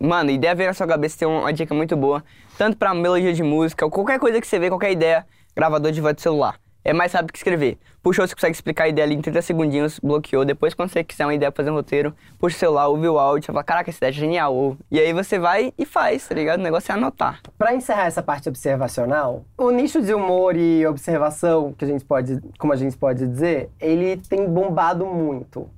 Mano, 0.00 0.30
ideia 0.30 0.54
vem 0.54 0.66
na 0.66 0.72
sua 0.72 0.86
cabeça, 0.86 1.18
tem 1.18 1.28
uma 1.28 1.52
dica 1.52 1.74
muito 1.74 1.94
boa. 1.94 2.24
Tanto 2.56 2.74
pra 2.74 2.94
melodia 2.94 3.34
de 3.34 3.42
música, 3.42 3.84
ou 3.84 3.90
qualquer 3.90 4.18
coisa 4.18 4.40
que 4.40 4.46
você 4.46 4.58
vê, 4.58 4.70
qualquer 4.70 4.92
ideia, 4.92 5.26
gravador 5.54 5.92
de 5.92 6.00
voz 6.00 6.14
do 6.14 6.22
celular. 6.22 6.58
É 6.82 6.94
mais 6.94 7.12
rápido 7.12 7.32
que 7.32 7.38
escrever. 7.38 7.76
Puxou, 8.02 8.26
você 8.26 8.34
consegue 8.34 8.54
explicar 8.54 8.84
a 8.84 8.88
ideia 8.88 9.04
ali 9.04 9.14
em 9.14 9.20
30 9.20 9.42
segundinhos, 9.42 9.98
bloqueou. 9.98 10.42
Depois, 10.42 10.72
quando 10.72 10.88
você 10.88 11.04
quiser 11.04 11.26
uma 11.26 11.34
ideia 11.34 11.52
pra 11.52 11.62
fazer 11.62 11.70
um 11.70 11.74
roteiro, 11.74 12.14
puxa 12.38 12.56
o 12.56 12.58
celular, 12.58 12.88
ouve 12.88 13.06
o 13.06 13.18
áudio, 13.18 13.48
fala, 13.48 13.62
caraca, 13.62 13.90
essa 13.90 13.98
ideia 13.98 14.10
é 14.10 14.12
genial. 14.14 14.54
Ou... 14.54 14.78
E 14.90 14.98
aí 14.98 15.12
você 15.12 15.38
vai 15.38 15.74
e 15.76 15.84
faz, 15.84 16.26
tá 16.26 16.34
ligado? 16.34 16.60
O 16.60 16.62
negócio 16.62 16.90
é 16.92 16.94
anotar. 16.94 17.40
Pra 17.58 17.74
encerrar 17.74 18.06
essa 18.06 18.22
parte 18.22 18.48
observacional, 18.48 19.44
o 19.58 19.70
nicho 19.70 20.00
de 20.00 20.14
humor 20.14 20.56
e 20.56 20.86
observação, 20.86 21.74
que 21.74 21.84
a 21.84 21.88
gente 21.88 22.06
pode, 22.06 22.40
como 22.58 22.72
a 22.72 22.76
gente 22.76 22.96
pode 22.96 23.26
dizer, 23.26 23.68
ele 23.78 24.16
tem 24.16 24.48
bombado 24.48 25.04
muito. 25.04 25.68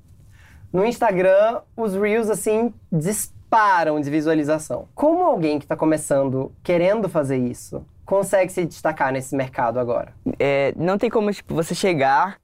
No 0.77 0.85
Instagram, 0.85 1.63
os 1.75 1.95
Reels, 1.95 2.29
assim, 2.29 2.71
disparam 2.93 3.99
de 3.99 4.11
visualização. 4.11 4.87
Como 4.95 5.23
alguém 5.25 5.59
que 5.59 5.67
tá 5.67 5.75
começando, 5.75 6.53
querendo 6.63 7.09
fazer 7.09 7.39
isso, 7.39 7.83
consegue 8.05 8.53
se 8.53 8.63
destacar 8.67 9.11
nesse 9.11 9.35
mercado 9.35 9.81
agora? 9.81 10.13
É, 10.39 10.75
não 10.77 10.99
tem 10.99 11.09
como, 11.09 11.33
tipo, 11.33 11.55
você 11.55 11.75
chegar 11.75 12.37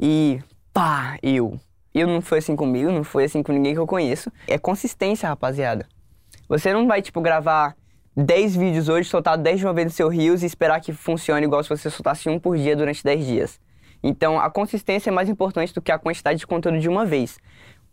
e 0.00 0.40
pá, 0.72 1.18
eu. 1.22 1.60
Eu 1.92 2.06
não 2.06 2.22
foi 2.22 2.38
assim 2.38 2.56
comigo, 2.56 2.90
não 2.90 3.04
foi 3.04 3.24
assim 3.24 3.42
com 3.42 3.52
ninguém 3.52 3.74
que 3.74 3.80
eu 3.80 3.86
conheço. 3.86 4.32
É 4.48 4.56
consistência, 4.56 5.28
rapaziada. 5.28 5.86
Você 6.48 6.72
não 6.72 6.86
vai, 6.86 7.02
tipo, 7.02 7.20
gravar 7.20 7.76
10 8.16 8.56
vídeos 8.56 8.88
hoje, 8.88 9.10
soltar 9.10 9.36
10 9.36 9.58
de 9.58 9.66
uma 9.66 9.74
vez 9.74 9.88
no 9.88 9.92
seu 9.92 10.08
Reels 10.08 10.42
e 10.42 10.46
esperar 10.46 10.80
que 10.80 10.94
funcione 10.94 11.44
igual 11.44 11.62
se 11.62 11.68
você 11.68 11.90
soltasse 11.90 12.30
um 12.30 12.38
por 12.38 12.56
dia 12.56 12.74
durante 12.74 13.04
10 13.04 13.26
dias. 13.26 13.60
Então, 14.06 14.38
a 14.38 14.50
consistência 14.50 15.08
é 15.08 15.12
mais 15.12 15.30
importante 15.30 15.72
do 15.72 15.80
que 15.80 15.90
a 15.90 15.98
quantidade 15.98 16.38
de 16.38 16.46
conteúdo 16.46 16.78
de 16.78 16.90
uma 16.90 17.06
vez. 17.06 17.38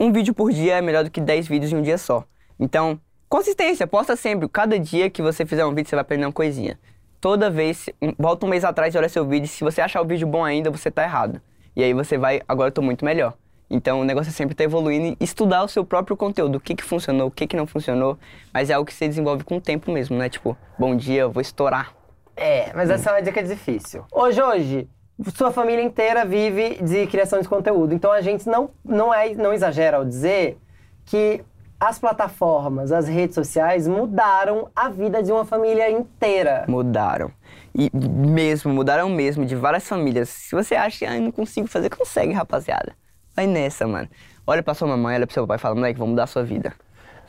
Um 0.01 0.12
vídeo 0.12 0.34
por 0.34 0.51
dia 0.51 0.77
é 0.77 0.81
melhor 0.81 1.03
do 1.03 1.12
que 1.12 1.22
10 1.22 1.48
vídeos 1.48 1.72
em 1.72 1.75
um 1.75 1.81
dia 1.84 1.96
só. 1.96 2.24
Então, 2.60 3.00
consistência, 3.29 3.86
posta 3.86 4.15
sempre. 4.15 4.50
Cada 4.50 4.79
dia 4.79 5.12
que 5.12 5.22
você 5.22 5.46
fizer 5.46 5.63
um 5.63 5.75
vídeo, 5.75 5.88
você 5.88 5.96
vai 5.96 6.01
aprender 6.01 6.25
uma 6.25 6.31
coisinha. 6.31 6.79
Toda 7.20 7.51
vez, 7.51 7.88
volta 8.17 8.48
um 8.48 8.50
mês 8.50 8.65
atrás 8.65 8.96
e 8.96 8.98
olha 8.98 9.08
seu 9.08 9.24
vídeo. 9.24 9.48
Se 9.48 9.63
você 9.63 9.79
achar 9.79 10.01
o 10.01 10.05
vídeo 10.05 10.27
bom 10.27 10.43
ainda, 10.43 10.72
você 10.72 10.89
tá 10.89 11.03
errado. 11.03 11.39
E 11.75 11.84
aí 11.84 11.93
você 11.93 12.17
vai, 12.17 12.41
agora 12.48 12.70
eu 12.70 12.72
tô 12.72 12.81
muito 12.81 13.05
melhor. 13.05 13.36
Então 13.70 14.01
o 14.01 14.03
negócio 14.03 14.31
é 14.31 14.34
sempre 14.34 14.55
estar 14.55 14.63
evoluindo 14.63 15.15
e 15.20 15.24
estudar 15.24 15.62
o 15.63 15.67
seu 15.67 15.86
próprio 15.86 16.17
conteúdo, 16.17 16.55
o 16.55 16.60
que 16.60 16.74
que 16.74 16.84
funcionou, 16.84 17.27
o 17.27 17.31
que 17.31 17.46
que 17.46 17.55
não 17.55 17.67
funcionou. 17.67 18.17
Mas 18.51 18.72
é 18.72 18.74
algo 18.74 18.88
que 18.88 18.96
você 18.96 19.08
desenvolve 19.08 19.43
com 19.43 19.58
o 19.58 19.62
tempo 19.62 19.91
mesmo, 19.91 20.17
né? 20.17 20.29
Tipo, 20.29 20.58
bom 20.79 20.96
dia, 20.96 21.22
eu 21.22 21.31
vou 21.31 21.41
estourar. 21.41 21.93
É, 22.36 22.74
mas 22.74 22.89
essa 22.89 23.12
é 23.12 23.13
uma 23.13 23.22
dica 23.22 23.43
difícil. 23.43 24.03
Hoje, 24.12 24.41
hoje, 24.41 24.89
sua 25.35 25.51
família 25.51 25.83
inteira 25.83 26.25
vive 26.25 26.81
de 26.81 27.07
criação 27.07 27.41
de 27.41 27.47
conteúdo. 27.47 27.93
Então 27.93 28.11
a 28.11 28.21
gente 28.21 28.47
não, 28.47 28.69
não, 28.83 29.13
é, 29.13 29.33
não 29.33 29.53
exagera 29.53 29.97
ao 29.97 30.05
dizer 30.05 30.57
que 31.05 31.43
as 31.79 31.97
plataformas, 31.97 32.91
as 32.91 33.07
redes 33.07 33.33
sociais 33.33 33.87
mudaram 33.87 34.69
a 34.75 34.87
vida 34.89 35.23
de 35.23 35.31
uma 35.31 35.43
família 35.43 35.89
inteira. 35.89 36.65
Mudaram. 36.67 37.31
E 37.73 37.89
mesmo, 37.95 38.71
mudaram 38.71 39.09
mesmo, 39.09 39.45
de 39.45 39.55
várias 39.55 39.87
famílias. 39.87 40.29
Se 40.29 40.55
você 40.55 40.75
acha 40.75 40.99
que 40.99 41.05
ah, 41.05 41.19
não 41.19 41.31
consigo 41.31 41.67
fazer, 41.67 41.89
consegue, 41.89 42.33
rapaziada. 42.33 42.93
Vai 43.35 43.47
nessa, 43.47 43.87
mano. 43.87 44.07
Olha 44.45 44.61
pra 44.61 44.73
sua 44.73 44.87
mamãe, 44.87 45.15
olha 45.15 45.25
pro 45.25 45.33
seu 45.33 45.47
pai 45.47 45.57
e 45.57 45.59
fala, 45.59 45.73
moleque, 45.73 45.97
vamos 45.97 46.11
mudar 46.11 46.23
a 46.23 46.27
sua 46.27 46.43
vida. 46.43 46.73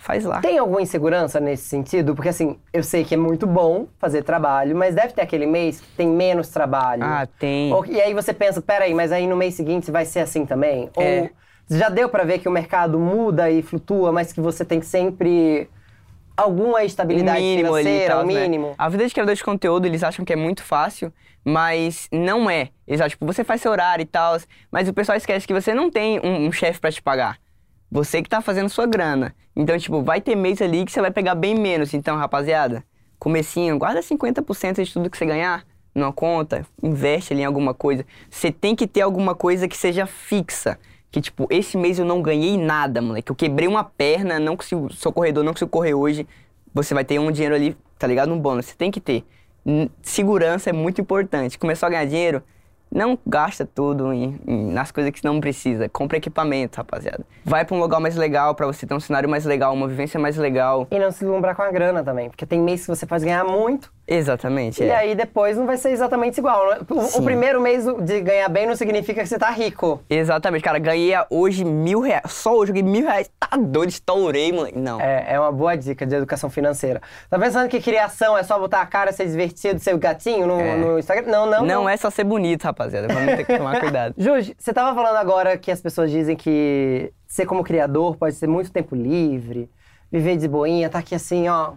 Faz 0.02 0.24
lá. 0.24 0.40
Tem 0.40 0.58
alguma 0.58 0.82
insegurança 0.82 1.38
nesse 1.38 1.68
sentido? 1.68 2.12
Porque 2.16 2.28
assim, 2.28 2.58
eu 2.72 2.82
sei 2.82 3.04
que 3.04 3.14
é 3.14 3.16
muito 3.16 3.46
bom 3.46 3.86
fazer 4.00 4.24
trabalho, 4.24 4.74
mas 4.74 4.96
deve 4.96 5.12
ter 5.12 5.22
aquele 5.22 5.46
mês 5.46 5.80
que 5.80 5.86
tem 5.96 6.08
menos 6.08 6.48
trabalho. 6.48 7.04
Ah, 7.04 7.24
tem. 7.38 7.72
Ou- 7.72 7.86
e 7.86 8.00
aí 8.00 8.12
você 8.12 8.34
pensa, 8.34 8.60
peraí, 8.60 8.92
mas 8.94 9.12
aí 9.12 9.28
no 9.28 9.36
mês 9.36 9.54
seguinte 9.54 9.92
vai 9.92 10.04
ser 10.04 10.18
assim 10.18 10.44
também? 10.44 10.90
É. 10.96 11.20
Ou 11.20 11.30
já 11.70 11.88
deu 11.88 12.08
pra 12.08 12.24
ver 12.24 12.40
que 12.40 12.48
o 12.48 12.50
mercado 12.50 12.98
muda 12.98 13.48
e 13.48 13.62
flutua, 13.62 14.10
mas 14.10 14.32
que 14.32 14.40
você 14.40 14.64
tem 14.64 14.82
sempre 14.82 15.70
alguma 16.36 16.82
estabilidade 16.82 17.38
o 17.38 17.42
mínimo 17.42 17.72
ali 17.72 17.84
financeira, 17.84 18.14
tal, 18.14 18.24
o 18.24 18.26
né? 18.26 18.42
mínimo? 18.42 18.74
A 18.76 18.88
vida 18.88 19.06
de 19.06 19.14
criador 19.14 19.36
de 19.36 19.44
conteúdo, 19.44 19.86
eles 19.86 20.02
acham 20.02 20.24
que 20.24 20.32
é 20.32 20.36
muito 20.36 20.64
fácil, 20.64 21.12
mas 21.44 22.08
não 22.10 22.50
é. 22.50 22.70
Exato, 22.88 23.10
tipo, 23.10 23.24
você 23.24 23.44
faz 23.44 23.60
seu 23.60 23.70
horário 23.70 24.02
e 24.02 24.06
tal, 24.06 24.36
mas 24.68 24.88
o 24.88 24.92
pessoal 24.92 25.16
esquece 25.16 25.46
que 25.46 25.54
você 25.54 25.72
não 25.72 25.88
tem 25.92 26.18
um, 26.24 26.46
um 26.48 26.50
chefe 26.50 26.80
pra 26.80 26.90
te 26.90 27.00
pagar. 27.00 27.38
Você 27.92 28.22
que 28.22 28.28
tá 28.30 28.40
fazendo 28.40 28.70
sua 28.70 28.86
grana. 28.86 29.34
Então, 29.54 29.76
tipo, 29.76 30.02
vai 30.02 30.18
ter 30.18 30.34
mês 30.34 30.62
ali 30.62 30.82
que 30.82 30.90
você 30.90 31.02
vai 31.02 31.10
pegar 31.10 31.34
bem 31.34 31.54
menos. 31.54 31.92
Então, 31.92 32.16
rapaziada, 32.16 32.82
comecinho, 33.18 33.78
guarda 33.78 34.00
50% 34.00 34.82
de 34.82 34.90
tudo 34.90 35.10
que 35.10 35.18
você 35.18 35.26
ganhar 35.26 35.62
numa 35.94 36.10
conta, 36.10 36.66
investe 36.82 37.34
ali 37.34 37.42
em 37.42 37.44
alguma 37.44 37.74
coisa. 37.74 38.06
Você 38.30 38.50
tem 38.50 38.74
que 38.74 38.86
ter 38.86 39.02
alguma 39.02 39.34
coisa 39.34 39.68
que 39.68 39.76
seja 39.76 40.06
fixa. 40.06 40.78
Que, 41.10 41.20
tipo, 41.20 41.46
esse 41.50 41.76
mês 41.76 41.98
eu 41.98 42.06
não 42.06 42.22
ganhei 42.22 42.56
nada, 42.56 43.02
moleque. 43.02 43.30
Eu 43.30 43.36
quebrei 43.36 43.68
uma 43.68 43.84
perna, 43.84 44.38
não 44.38 44.56
consigo, 44.56 44.90
sou 44.90 45.12
corredor, 45.12 45.44
não 45.44 45.52
consigo 45.52 45.70
correr 45.70 45.92
hoje. 45.92 46.26
Você 46.72 46.94
vai 46.94 47.04
ter 47.04 47.18
um 47.18 47.30
dinheiro 47.30 47.54
ali, 47.54 47.76
tá 47.98 48.06
ligado? 48.06 48.32
Um 48.32 48.38
bônus. 48.38 48.64
Você 48.64 48.74
tem 48.74 48.90
que 48.90 49.02
ter. 49.02 49.22
Segurança 50.00 50.70
é 50.70 50.72
muito 50.72 50.98
importante. 50.98 51.58
Começou 51.58 51.88
a 51.88 51.90
ganhar 51.90 52.06
dinheiro, 52.06 52.42
não 52.94 53.18
gasta 53.26 53.64
tudo 53.66 54.12
em- 54.12 54.38
em- 54.46 54.72
nas 54.72 54.90
coisas 54.92 55.10
que 55.12 55.24
não 55.24 55.40
precisa. 55.40 55.88
Compra 55.88 56.18
equipamento, 56.18 56.76
rapaziada. 56.76 57.24
Vai 57.44 57.64
pra 57.64 57.74
um 57.76 57.80
lugar 57.80 57.98
mais 58.00 58.14
legal, 58.16 58.54
pra 58.54 58.66
você 58.66 58.86
ter 58.86 58.94
um 58.94 59.00
cenário 59.00 59.28
mais 59.28 59.44
legal, 59.44 59.72
uma 59.72 59.88
vivência 59.88 60.20
mais 60.20 60.36
legal. 60.36 60.86
E 60.90 60.98
não 60.98 61.10
se 61.10 61.20
deslumbrar 61.20 61.56
com 61.56 61.62
a 61.62 61.70
grana 61.70 62.04
também, 62.04 62.28
porque 62.28 62.44
tem 62.46 62.60
mês 62.60 62.82
que 62.82 62.88
você 62.88 63.06
pode 63.06 63.24
ganhar 63.24 63.44
muito 63.44 63.90
Exatamente, 64.14 64.82
e 64.82 64.88
é. 64.88 64.94
aí 64.96 65.14
depois 65.14 65.56
não 65.56 65.66
vai 65.66 65.76
ser 65.76 65.90
exatamente 65.90 66.38
igual. 66.38 66.68
né? 66.70 66.78
O, 66.90 67.18
o 67.18 67.24
primeiro 67.24 67.60
mês 67.60 67.84
de 68.04 68.20
ganhar 68.20 68.48
bem 68.48 68.66
não 68.66 68.76
significa 68.76 69.22
que 69.22 69.28
você 69.28 69.38
tá 69.38 69.50
rico. 69.50 70.00
Exatamente, 70.08 70.62
cara. 70.62 70.78
Ganhei 70.78 71.12
hoje 71.30 71.64
mil 71.64 72.00
reais. 72.00 72.22
Só 72.30 72.54
hoje 72.56 72.72
ganhei 72.72 72.88
mil 72.90 73.06
reais. 73.06 73.30
Tá 73.38 73.56
doido, 73.56 73.90
estourei, 73.90 74.52
moleque. 74.52 74.78
Não. 74.78 75.00
É, 75.00 75.34
é 75.34 75.40
uma 75.40 75.50
boa 75.52 75.76
dica 75.76 76.04
de 76.06 76.14
educação 76.14 76.50
financeira. 76.50 77.00
Tá 77.30 77.38
pensando 77.38 77.68
que 77.68 77.80
criação 77.80 78.36
é 78.36 78.42
só 78.42 78.58
botar 78.58 78.80
a 78.80 78.86
cara, 78.86 79.12
ser 79.12 79.26
divertido, 79.26 79.80
ser 79.80 79.94
o 79.94 79.98
gatinho 79.98 80.46
no, 80.46 80.60
É. 80.60 80.76
no 80.76 80.98
Instagram? 80.98 81.26
Não, 81.30 81.46
não. 81.46 81.64
Não 81.64 81.88
é 81.88 81.96
só 81.96 82.10
ser 82.10 82.24
bonito, 82.24 82.64
rapaziada. 82.64 83.08
Vamos 83.12 83.34
ter 83.36 83.44
que 83.44 83.56
tomar 83.56 83.80
cuidado. 83.80 84.14
Juju, 84.18 84.52
você 84.58 84.72
tava 84.72 84.94
falando 84.94 85.16
agora 85.16 85.56
que 85.56 85.70
as 85.70 85.80
pessoas 85.80 86.10
dizem 86.10 86.36
que 86.36 87.12
ser 87.26 87.46
como 87.46 87.64
criador 87.64 88.16
pode 88.16 88.34
ser 88.34 88.46
muito 88.46 88.70
tempo 88.70 88.94
livre, 88.94 89.70
viver 90.10 90.36
de 90.36 90.46
boinha, 90.46 90.90
tá 90.90 90.98
aqui 90.98 91.14
assim, 91.14 91.48
ó, 91.48 91.72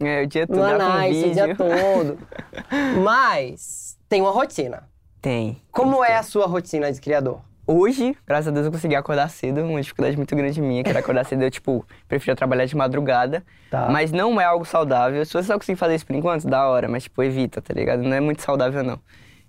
É, 0.00 0.22
o 0.22 0.26
dia 0.26 0.46
todo 0.46 0.56
no 0.56 0.62
grava 0.62 1.04
um 1.04 1.08
o 1.08 1.32
dia 1.32 1.54
todo. 1.54 2.18
Mas 3.04 3.98
tem 4.08 4.20
uma 4.20 4.30
rotina. 4.30 4.88
Tem. 5.20 5.60
Como 5.70 6.02
é 6.02 6.16
a 6.16 6.22
sua 6.22 6.46
rotina 6.46 6.90
de 6.90 7.00
criador? 7.00 7.42
Hoje, 7.66 8.16
graças 8.26 8.48
a 8.48 8.50
Deus, 8.50 8.66
eu 8.66 8.72
consegui 8.72 8.96
acordar 8.96 9.28
cedo. 9.28 9.60
Uma 9.60 9.80
dificuldade 9.80 10.16
muito 10.16 10.34
grande 10.34 10.60
minha, 10.60 10.82
que 10.82 10.90
era 10.90 10.98
acordar 10.98 11.24
cedo. 11.24 11.42
Eu, 11.42 11.50
tipo, 11.50 11.86
preferia 12.08 12.34
trabalhar 12.34 12.64
de 12.64 12.74
madrugada. 12.74 13.44
Tá. 13.70 13.88
Mas 13.90 14.10
não 14.10 14.40
é 14.40 14.44
algo 14.44 14.64
saudável. 14.64 15.24
Se 15.24 15.32
você 15.32 15.44
só 15.44 15.54
conseguir 15.54 15.76
fazer 15.76 15.94
isso 15.94 16.06
por 16.06 16.16
enquanto, 16.16 16.48
da 16.48 16.66
hora. 16.66 16.88
Mas, 16.88 17.04
tipo, 17.04 17.22
evita, 17.22 17.62
tá 17.62 17.72
ligado? 17.72 18.02
Não 18.02 18.16
é 18.16 18.20
muito 18.20 18.42
saudável, 18.42 18.82
não. 18.82 18.98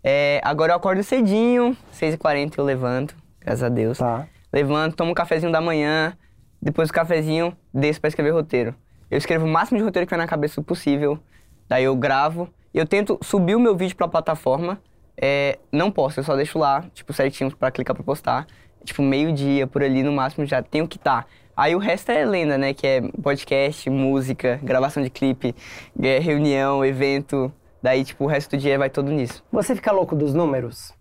É, 0.03 0.39
agora 0.43 0.73
eu 0.73 0.75
acordo 0.75 1.01
cedinho. 1.01 1.75
6h40 1.93 2.53
eu 2.57 2.63
levanto, 2.63 3.15
graças 3.39 3.63
a 3.63 3.69
Deus. 3.69 3.97
Tá. 3.97 4.27
Levanto, 4.53 4.95
tomo 4.97 5.11
um 5.11 5.15
cafezinho 5.15 5.51
da 5.51 5.61
manhã. 5.61 6.15
Depois 6.61 6.89
do 6.89 6.93
cafezinho, 6.93 7.57
desço 7.73 7.99
pra 7.99 8.09
escrever 8.09 8.31
roteiro. 8.31 8.75
Eu 9.11 9.17
escrevo 9.17 9.45
o 9.45 9.49
máximo 9.49 9.77
de 9.77 9.83
roteiro 9.83 10.07
que 10.07 10.11
vai 10.11 10.17
na 10.17 10.25
cabeça 10.25 10.61
possível. 10.63 11.19
Daí 11.67 11.83
eu 11.83 11.93
gravo. 11.97 12.47
Eu 12.73 12.87
tento 12.87 13.19
subir 13.21 13.55
o 13.55 13.59
meu 13.59 13.75
vídeo 13.75 13.93
pra 13.93 14.07
plataforma. 14.07 14.81
É, 15.17 15.59
não 15.69 15.91
posto, 15.91 16.19
eu 16.19 16.23
só 16.23 16.33
deixo 16.33 16.57
lá, 16.57 16.85
tipo, 16.93 17.11
certinho 17.11 17.53
pra 17.53 17.69
clicar 17.69 17.93
pra 17.93 18.05
postar. 18.05 18.47
Tipo, 18.85 19.01
meio-dia, 19.01 19.67
por 19.67 19.83
ali 19.83 20.01
no 20.01 20.13
máximo, 20.13 20.45
já 20.45 20.63
tenho 20.63 20.87
que 20.87 20.95
estar. 20.95 21.27
Aí 21.57 21.75
o 21.75 21.77
resto 21.77 22.09
é 22.09 22.23
lenda, 22.23 22.57
né? 22.57 22.73
Que 22.73 22.87
é 22.87 23.01
podcast, 23.21 23.89
música, 23.89 24.57
gravação 24.63 25.03
de 25.03 25.09
clipe, 25.09 25.53
é, 26.01 26.17
reunião, 26.17 26.83
evento. 26.83 27.51
Daí, 27.83 28.05
tipo, 28.05 28.23
o 28.23 28.27
resto 28.27 28.55
do 28.55 28.59
dia 28.61 28.79
vai 28.79 28.89
todo 28.89 29.11
nisso. 29.11 29.43
Você 29.51 29.75
fica 29.75 29.91
louco 29.91 30.15
dos 30.15 30.33
números? 30.33 30.93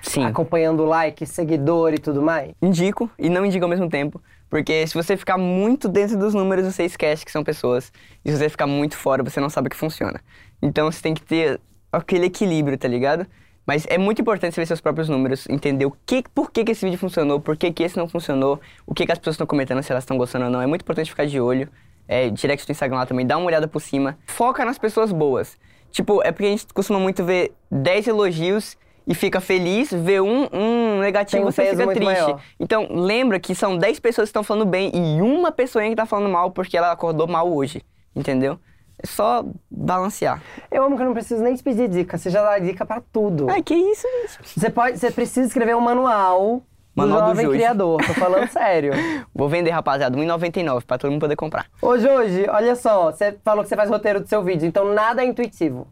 Sim. 0.00 0.24
Acompanhando 0.24 0.86
like, 0.86 1.26
seguidor 1.26 1.92
e 1.92 1.98
tudo 1.98 2.22
mais? 2.22 2.52
indico 2.62 3.10
e 3.18 3.28
não 3.28 3.44
indico 3.44 3.64
ao 3.64 3.68
mesmo 3.68 3.90
tempo. 3.90 4.22
Porque 4.48 4.86
se 4.86 4.94
você 4.94 5.16
ficar 5.16 5.36
muito 5.36 5.88
dentro 5.88 6.18
dos 6.18 6.34
números, 6.34 6.66
você 6.66 6.84
esquece 6.84 7.24
que 7.24 7.30
são 7.30 7.44
pessoas. 7.44 7.92
E 8.24 8.30
se 8.30 8.38
você 8.38 8.48
ficar 8.48 8.66
muito 8.66 8.96
fora, 8.96 9.22
você 9.22 9.40
não 9.40 9.50
sabe 9.50 9.68
o 9.68 9.70
que 9.70 9.76
funciona. 9.76 10.20
Então 10.62 10.90
você 10.90 11.02
tem 11.02 11.14
que 11.14 11.22
ter 11.22 11.60
aquele 11.92 12.26
equilíbrio, 12.26 12.78
tá 12.78 12.88
ligado? 12.88 13.26
Mas 13.66 13.86
é 13.90 13.98
muito 13.98 14.22
importante 14.22 14.54
você 14.54 14.62
ver 14.62 14.66
seus 14.66 14.80
próprios 14.80 15.10
números, 15.10 15.46
entender 15.46 15.84
o 15.84 15.94
que, 16.06 16.24
por 16.34 16.50
que, 16.50 16.64
que 16.64 16.72
esse 16.72 16.86
vídeo 16.86 16.98
funcionou, 16.98 17.38
por 17.38 17.54
que, 17.54 17.70
que 17.70 17.82
esse 17.82 17.98
não 17.98 18.08
funcionou, 18.08 18.58
o 18.86 18.94
que, 18.94 19.04
que 19.04 19.12
as 19.12 19.18
pessoas 19.18 19.34
estão 19.34 19.46
comentando, 19.46 19.82
se 19.82 19.92
elas 19.92 20.04
estão 20.04 20.16
gostando 20.16 20.46
ou 20.46 20.50
não. 20.50 20.62
É 20.62 20.66
muito 20.66 20.80
importante 20.80 21.10
ficar 21.10 21.26
de 21.26 21.38
olho. 21.38 21.68
É, 22.10 22.30
direct 22.30 22.66
do 22.66 22.70
Instagram 22.70 22.96
lá 22.96 23.04
também, 23.04 23.26
dá 23.26 23.36
uma 23.36 23.46
olhada 23.46 23.68
por 23.68 23.82
cima. 23.82 24.18
Foca 24.26 24.64
nas 24.64 24.78
pessoas 24.78 25.12
boas. 25.12 25.58
Tipo, 25.90 26.22
é 26.22 26.32
porque 26.32 26.46
a 26.46 26.50
gente 26.50 26.66
costuma 26.72 26.98
muito 26.98 27.22
ver 27.22 27.52
10 27.70 28.08
elogios 28.08 28.78
e 29.08 29.14
fica 29.14 29.40
feliz, 29.40 29.90
vê 29.90 30.20
um, 30.20 30.46
um 30.52 31.00
negativo 31.00 31.42
um 31.42 31.50
você 31.50 31.70
fica 31.70 31.86
triste. 31.86 32.04
maior. 32.04 32.40
Então, 32.60 32.86
lembra 32.90 33.40
que 33.40 33.54
são 33.54 33.78
10 33.78 33.98
pessoas 34.00 34.26
que 34.26 34.30
estão 34.30 34.44
falando 34.44 34.66
bem 34.66 34.92
e 34.94 35.22
uma 35.22 35.50
pessoa 35.50 35.82
que 35.82 35.96
tá 35.96 36.04
falando 36.04 36.30
mal 36.30 36.50
porque 36.50 36.76
ela 36.76 36.92
acordou 36.92 37.26
mal 37.26 37.50
hoje. 37.50 37.82
Entendeu? 38.14 38.58
É 39.02 39.06
só 39.06 39.44
balancear. 39.70 40.42
Eu 40.70 40.82
amo 40.84 40.96
que 40.96 41.02
eu 41.02 41.06
não 41.06 41.14
preciso 41.14 41.42
nem 41.42 41.54
te 41.54 41.62
pedir 41.62 41.88
dica, 41.88 42.18
você 42.18 42.28
já 42.28 42.42
dá 42.42 42.58
dica 42.58 42.84
pra 42.84 43.00
tudo. 43.12 43.48
Ai, 43.48 43.62
que 43.62 43.74
isso. 43.74 44.06
Você 44.42 44.68
pode, 44.68 44.98
você 44.98 45.10
precisa 45.10 45.46
escrever 45.46 45.74
um 45.74 45.80
manual, 45.80 46.62
Manual 46.94 47.20
do 47.20 47.24
do 47.26 47.28
jovem 47.30 47.46
Joji. 47.46 47.58
criador, 47.58 48.04
tô 48.04 48.12
falando 48.14 48.48
sério. 48.50 48.92
Vou 49.32 49.48
vender, 49.48 49.70
rapaziada, 49.70 50.18
R$1,99 50.18 50.84
pra 50.84 50.98
todo 50.98 51.12
mundo 51.12 51.20
poder 51.20 51.36
comprar. 51.36 51.66
Ô, 51.80 51.96
Joji, 51.96 52.46
olha 52.48 52.74
só, 52.74 53.12
você 53.12 53.38
falou 53.44 53.62
que 53.62 53.68
você 53.68 53.76
faz 53.76 53.88
roteiro 53.88 54.20
do 54.20 54.28
seu 54.28 54.42
vídeo, 54.42 54.66
então 54.66 54.92
nada 54.92 55.22
é 55.22 55.26
intuitivo. 55.26 55.86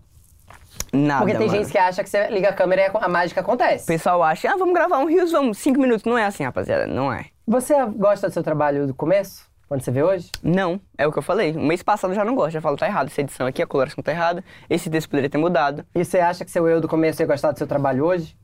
Nada, 0.93 1.25
Porque 1.25 1.37
tem 1.37 1.47
mano. 1.49 1.59
gente 1.61 1.71
que 1.73 1.79
acha 1.79 2.03
que 2.03 2.09
você 2.09 2.29
liga 2.29 2.49
a 2.49 2.53
câmera 2.53 2.83
e 2.83 2.91
a 3.05 3.09
mágica 3.09 3.41
O 3.41 3.45
acontece. 3.45 3.87
pessoal 3.87 4.23
acha, 4.23 4.51
ah, 4.53 4.57
vamos 4.57 4.75
gravar 4.75 4.99
um 4.99 5.07
Rios, 5.07 5.33
vamos, 5.33 5.59
cinco 5.59 5.81
minutos. 5.81 6.05
Não 6.05 6.17
é 6.17 6.25
assim, 6.25 6.45
rapaziada, 6.45 6.87
não 6.87 7.13
é. 7.13 7.27
Você 7.47 7.75
gosta 7.87 8.29
do 8.29 8.33
seu 8.33 8.43
trabalho 8.43 8.87
do 8.87 8.95
começo? 8.95 9.45
Quando 9.69 9.81
você 9.83 9.91
vê 9.91 10.03
hoje? 10.03 10.31
Não, 10.43 10.81
é 10.97 11.07
o 11.07 11.13
que 11.13 11.19
eu 11.19 11.23
falei. 11.23 11.53
O 11.53 11.61
mês 11.61 11.83
passado 11.83 12.13
eu 12.13 12.15
já 12.15 12.25
não 12.25 12.37
gosto, 12.37 12.53
já 12.53 12.61
falo, 12.61 12.77
tá 12.77 12.87
errado 12.87 13.09
essa 13.09 13.21
edição 13.21 13.47
aqui, 13.49 13.61
a 13.61 13.67
coloração 13.67 14.03
tá 14.03 14.13
errada, 14.13 14.45
esse 14.71 14.89
texto 14.89 15.09
poderia 15.11 15.29
ter 15.29 15.39
mudado. 15.39 15.85
E 15.95 16.05
você 16.05 16.19
acha 16.19 16.45
que 16.45 16.51
seu 16.53 16.69
eu 16.69 16.81
do 16.81 16.87
começo 16.87 17.21
ia 17.21 17.27
gostar 17.27 17.51
do 17.51 17.59
seu 17.59 17.67
trabalho 17.67 18.05
hoje? 18.05 18.37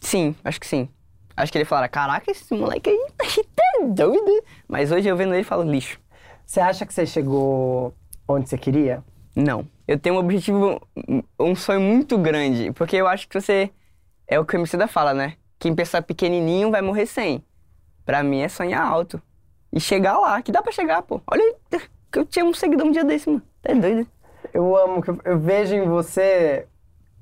Sim, 0.00 0.34
acho 0.42 0.58
que 0.58 0.66
sim. 0.66 0.88
Acho 1.36 1.52
que 1.52 1.58
ele 1.58 1.64
falará, 1.66 1.86
caraca, 1.88 2.30
esse 2.30 2.52
moleque 2.54 2.88
aí 2.90 3.06
tá 3.54 3.86
doido. 3.88 4.42
Mas 4.66 4.90
hoje 4.90 5.06
eu 5.06 5.16
vendo 5.16 5.34
ele 5.34 5.44
falo, 5.44 5.62
lixo. 5.62 5.98
Você 6.46 6.60
acha 6.60 6.84
que 6.86 6.92
você 6.94 7.04
chegou 7.06 7.94
onde 8.26 8.48
você 8.48 8.56
queria? 8.58 9.04
Não. 9.36 9.66
Eu 9.90 9.98
tenho 9.98 10.14
um 10.14 10.18
objetivo, 10.18 10.80
um 11.36 11.56
sonho 11.56 11.80
muito 11.80 12.16
grande, 12.16 12.70
porque 12.70 12.94
eu 12.94 13.08
acho 13.08 13.26
que 13.28 13.34
você, 13.40 13.70
é 14.28 14.38
o 14.38 14.44
que 14.44 14.54
o 14.54 14.58
Emicida 14.58 14.86
fala, 14.86 15.12
né? 15.12 15.32
Quem 15.58 15.74
pensar 15.74 16.00
pequenininho 16.02 16.70
vai 16.70 16.80
morrer 16.80 17.06
sem. 17.06 17.44
Pra 18.06 18.22
mim 18.22 18.40
é 18.40 18.48
sonhar 18.48 18.80
alto. 18.86 19.20
E 19.72 19.80
chegar 19.80 20.16
lá, 20.16 20.40
que 20.42 20.52
dá 20.52 20.62
pra 20.62 20.70
chegar, 20.70 21.02
pô. 21.02 21.20
Olha, 21.26 21.56
que 22.12 22.18
eu 22.20 22.24
tinha 22.24 22.44
um 22.44 22.54
seguidor 22.54 22.86
um 22.86 22.92
dia 22.92 23.02
desse, 23.02 23.28
mano. 23.28 23.42
Tá 23.60 23.74
doido. 23.74 24.06
Eu 24.54 24.76
amo, 24.76 25.02
que 25.02 25.10
eu, 25.10 25.18
eu 25.24 25.38
vejo 25.40 25.74
em 25.74 25.84
você 25.84 26.68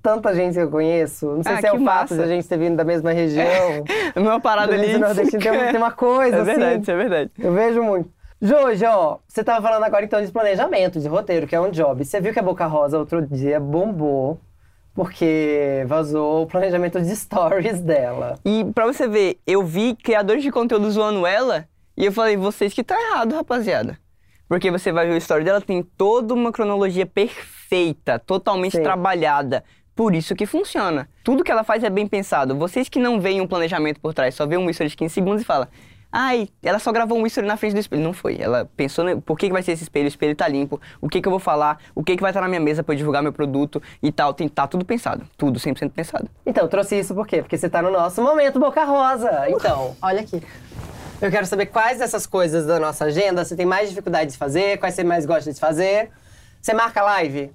tanta 0.03 0.35
gente 0.35 0.53
que 0.53 0.61
eu 0.61 0.71
conheço. 0.71 1.25
Não 1.37 1.43
sei 1.43 1.55
Ah, 1.55 1.61
se 1.63 1.67
é 1.69 1.73
o 1.73 1.77
fato 1.83 1.85
massa. 1.85 2.17
de 2.17 2.23
a 2.23 2.27
gente 2.27 2.47
ter 2.47 2.59
vindo 2.59 2.77
da 2.77 2.85
mesma 2.85 3.13
região. 3.13 3.83
A 4.15 4.21
minha 4.21 4.39
parada 4.41 4.75
ali. 4.75 4.99
Nordestino 4.99 5.41
tem, 5.43 5.53
tem 5.73 5.77
uma 5.79 5.91
coisa, 5.93 6.37
É 6.37 6.45
verdade, 6.45 6.73
assim. 6.73 6.81
isso 6.83 6.91
é 6.91 6.97
verdade. 6.97 7.31
Eu 7.39 7.55
vejo 7.55 7.83
muito. 7.83 8.11
Jojo, 8.41 8.87
ó, 8.87 9.19
você 9.27 9.43
tava 9.43 9.61
falando 9.61 9.83
agora 9.83 10.05
então 10.05 10.25
de 10.25 10.31
planejamento, 10.31 11.01
de 11.01 11.09
roteiro, 11.09 11.47
que 11.47 11.57
é 11.57 11.61
um 11.61 11.71
job. 11.71 12.05
Você 12.05 12.21
viu 12.21 12.33
que 12.33 12.39
a 12.39 12.43
Boca 12.43 12.67
Rosa 12.67 12.97
outro 12.97 13.27
dia 13.27 13.59
bombou, 13.59 14.41
porque 14.95 15.85
vazou 15.89 16.43
o 16.43 16.47
planejamento 16.47 17.01
de 17.01 17.17
stories 17.17 17.81
dela. 17.81 18.39
E 18.45 18.65
pra 18.73 18.87
você 18.87 19.09
ver, 19.09 19.41
eu 19.45 19.65
vi 19.65 19.97
criadores 19.97 20.43
de 20.43 20.53
conteúdo 20.53 20.89
zoando 20.89 21.27
ela 21.27 21.67
e 21.97 22.05
eu 22.05 22.13
falei, 22.13 22.37
vocês 22.37 22.73
que 22.73 22.85
tá 22.85 22.95
errado, 23.01 23.35
rapaziada. 23.35 23.99
Porque 24.49 24.71
você 24.71 24.93
vai 24.93 25.07
ver 25.09 25.15
o 25.15 25.17
story 25.17 25.43
dela, 25.43 25.61
tem 25.61 25.83
toda 25.83 26.33
uma 26.33 26.53
cronologia 26.53 27.05
perfeita, 27.05 28.21
totalmente 28.21 28.77
Sim. 28.77 28.83
trabalhada. 28.85 29.65
Por 29.97 30.15
isso 30.15 30.37
que 30.37 30.47
funciona. 30.47 31.09
Tudo 31.25 31.43
que 31.43 31.51
ela 31.51 31.65
faz 31.65 31.83
é 31.83 31.91
bem 31.91 32.07
pensado. 32.07 32.55
Vocês 32.55 32.89
que 32.89 33.01
não 33.01 33.21
veem 33.21 33.41
um 33.41 33.49
planejamento 33.49 34.01
por 34.01 34.15
trás, 34.15 34.37
só 34.37 34.47
vê 34.47 34.57
um 34.57 34.71
history 34.71 34.91
de 34.91 34.97
15 34.97 35.13
segundos 35.13 35.43
e 35.43 35.45
fala 35.45 35.69
Ai, 36.11 36.49
ela 36.63 36.79
só 36.79 36.91
gravou 36.91 37.19
um 37.19 37.27
history 37.27 37.47
na 37.47 37.57
frente 37.57 37.75
do 37.75 37.81
espelho. 37.81 38.03
Não 38.03 38.13
foi. 38.13 38.39
Ela 38.41 38.69
pensou, 38.77 39.05
no, 39.05 39.21
por 39.21 39.39
que, 39.39 39.47
que 39.47 39.53
vai 39.53 39.63
ser 39.63 39.73
esse 39.73 39.83
espelho? 39.83 40.07
O 40.07 40.09
espelho 40.09 40.35
tá 40.35 40.49
limpo. 40.49 40.81
O 41.01 41.09
que, 41.09 41.21
que 41.21 41.29
eu 41.29 41.31
vou 41.31 41.39
falar? 41.39 41.79
O 41.95 42.03
que, 42.03 42.17
que 42.17 42.23
vai 42.23 42.31
estar 42.31 42.41
na 42.41 42.49
minha 42.49 42.61
mesa 42.61 42.83
pra 42.83 42.95
eu 42.95 42.97
divulgar 42.97 43.23
meu 43.23 43.33
produto 43.33 43.83
e 44.03 44.11
tal. 44.11 44.33
Tem, 44.33 44.49
tá 44.49 44.67
tudo 44.67 44.85
pensado. 44.85 45.27
Tudo 45.37 45.61
100% 45.61 45.91
pensado. 45.91 46.29
Então, 46.47 46.65
eu 46.65 46.69
trouxe 46.69 46.99
isso 46.99 47.15
por 47.15 47.27
quê? 47.27 47.43
Porque 47.43 47.59
você 47.59 47.69
tá 47.69 47.83
no 47.83 47.91
nosso 47.91 48.23
momento 48.23 48.59
Boca 48.59 48.85
Rosa. 48.85 49.49
Então, 49.51 49.97
olha 50.01 50.21
aqui. 50.21 50.43
Eu 51.21 51.31
quero 51.31 51.45
saber 51.47 51.67
quais 51.67 51.99
dessas 51.99 52.27
coisas 52.27 52.65
da 52.65 52.79
nossa 52.79 53.07
agenda 53.07 53.45
você 53.45 53.57
tem 53.57 53.67
mais 53.67 53.89
dificuldade 53.89 54.31
de 54.31 54.39
fazer, 54.39 54.79
quais 54.79 54.95
você 54.95 55.05
mais 55.05 55.27
gosta 55.27 55.53
de 55.53 55.59
fazer. 55.59 56.11
Você 56.63 56.73
marca 56.73 57.03
live? 57.03 57.53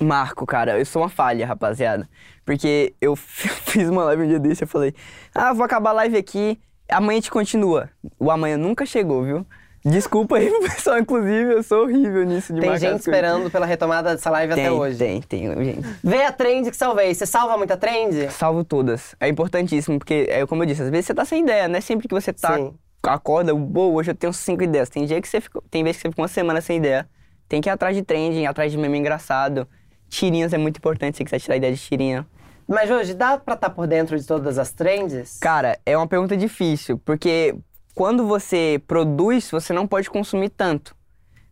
Marco, 0.00 0.44
cara, 0.44 0.78
eu 0.78 0.84
sou 0.84 1.02
uma 1.02 1.08
falha, 1.08 1.46
rapaziada. 1.46 2.08
Porque 2.44 2.94
eu 3.00 3.14
fiz 3.16 3.88
uma 3.88 4.04
live 4.04 4.24
um 4.24 4.28
dia 4.28 4.38
desse, 4.38 4.64
eu 4.64 4.68
falei, 4.68 4.94
ah, 5.34 5.52
vou 5.52 5.64
acabar 5.64 5.90
a 5.90 5.94
live 5.94 6.16
aqui, 6.16 6.60
amanhã 6.88 7.18
a 7.18 7.20
gente 7.20 7.30
continua. 7.30 7.90
O 8.18 8.30
amanhã 8.30 8.56
nunca 8.56 8.86
chegou, 8.86 9.24
viu? 9.24 9.46
Desculpa 9.84 10.38
aí, 10.38 10.50
pessoal, 10.60 10.98
inclusive, 10.98 11.52
eu 11.52 11.62
sou 11.62 11.84
horrível 11.84 12.24
nisso 12.24 12.52
de 12.52 12.60
Tem 12.60 12.76
gente 12.76 12.98
esperando 12.98 13.48
pela 13.48 13.64
retomada 13.64 14.16
dessa 14.16 14.28
live 14.30 14.52
Tem, 14.54 14.66
até 14.66 14.72
hoje. 14.72 14.98
tem, 14.98 15.22
tem, 15.22 15.64
gente. 15.64 15.86
Vê 16.02 16.24
a 16.24 16.32
trend 16.32 16.68
que 16.70 16.76
salvei. 16.76 17.14
Você 17.14 17.24
salva 17.24 17.56
muita 17.56 17.76
trend? 17.76 18.32
Salvo 18.32 18.64
todas. 18.64 19.14
É 19.20 19.28
importantíssimo, 19.28 19.96
porque, 19.96 20.26
é 20.28 20.44
como 20.44 20.64
eu 20.64 20.66
disse, 20.66 20.82
às 20.82 20.90
vezes 20.90 21.06
você 21.06 21.14
tá 21.14 21.24
sem 21.24 21.44
ideia, 21.44 21.68
né? 21.68 21.80
Sempre 21.80 22.08
que 22.08 22.14
você 22.14 22.32
tá, 22.32 22.56
Sim. 22.56 22.74
acorda, 23.04 23.54
boa, 23.54 23.94
hoje 23.94 24.10
eu 24.10 24.14
tenho 24.16 24.32
cinco 24.32 24.64
ideias. 24.64 24.88
Tem 24.88 25.04
dia 25.04 25.22
que 25.22 25.28
você 25.28 25.40
fica, 25.40 25.62
tem 25.70 25.84
vezes 25.84 25.98
que 25.98 26.02
você 26.02 26.10
fica 26.10 26.22
uma 26.22 26.28
semana 26.28 26.60
sem 26.60 26.78
ideia. 26.78 27.08
Tem 27.48 27.60
que 27.60 27.68
ir 27.68 27.70
atrás 27.70 27.94
de 27.94 28.02
trending, 28.02 28.44
atrás 28.46 28.72
de 28.72 28.78
meme 28.78 28.98
engraçado. 28.98 29.68
Tirinhas 30.08 30.52
é 30.52 30.58
muito 30.58 30.78
importante, 30.78 31.16
se 31.16 31.18
você 31.18 31.24
quiser 31.24 31.38
tirar 31.38 31.56
ideia 31.58 31.72
de 31.72 31.80
tirinha. 31.80 32.26
Mas 32.68 32.90
hoje 32.90 33.14
dá 33.14 33.38
pra 33.38 33.54
estar 33.54 33.70
por 33.70 33.86
dentro 33.86 34.18
de 34.18 34.26
todas 34.26 34.58
as 34.58 34.72
trends? 34.72 35.38
Cara, 35.38 35.78
é 35.86 35.96
uma 35.96 36.06
pergunta 36.06 36.36
difícil, 36.36 36.98
porque 37.04 37.54
quando 37.94 38.26
você 38.26 38.82
produz, 38.86 39.50
você 39.50 39.72
não 39.72 39.86
pode 39.86 40.10
consumir 40.10 40.48
tanto. 40.50 40.94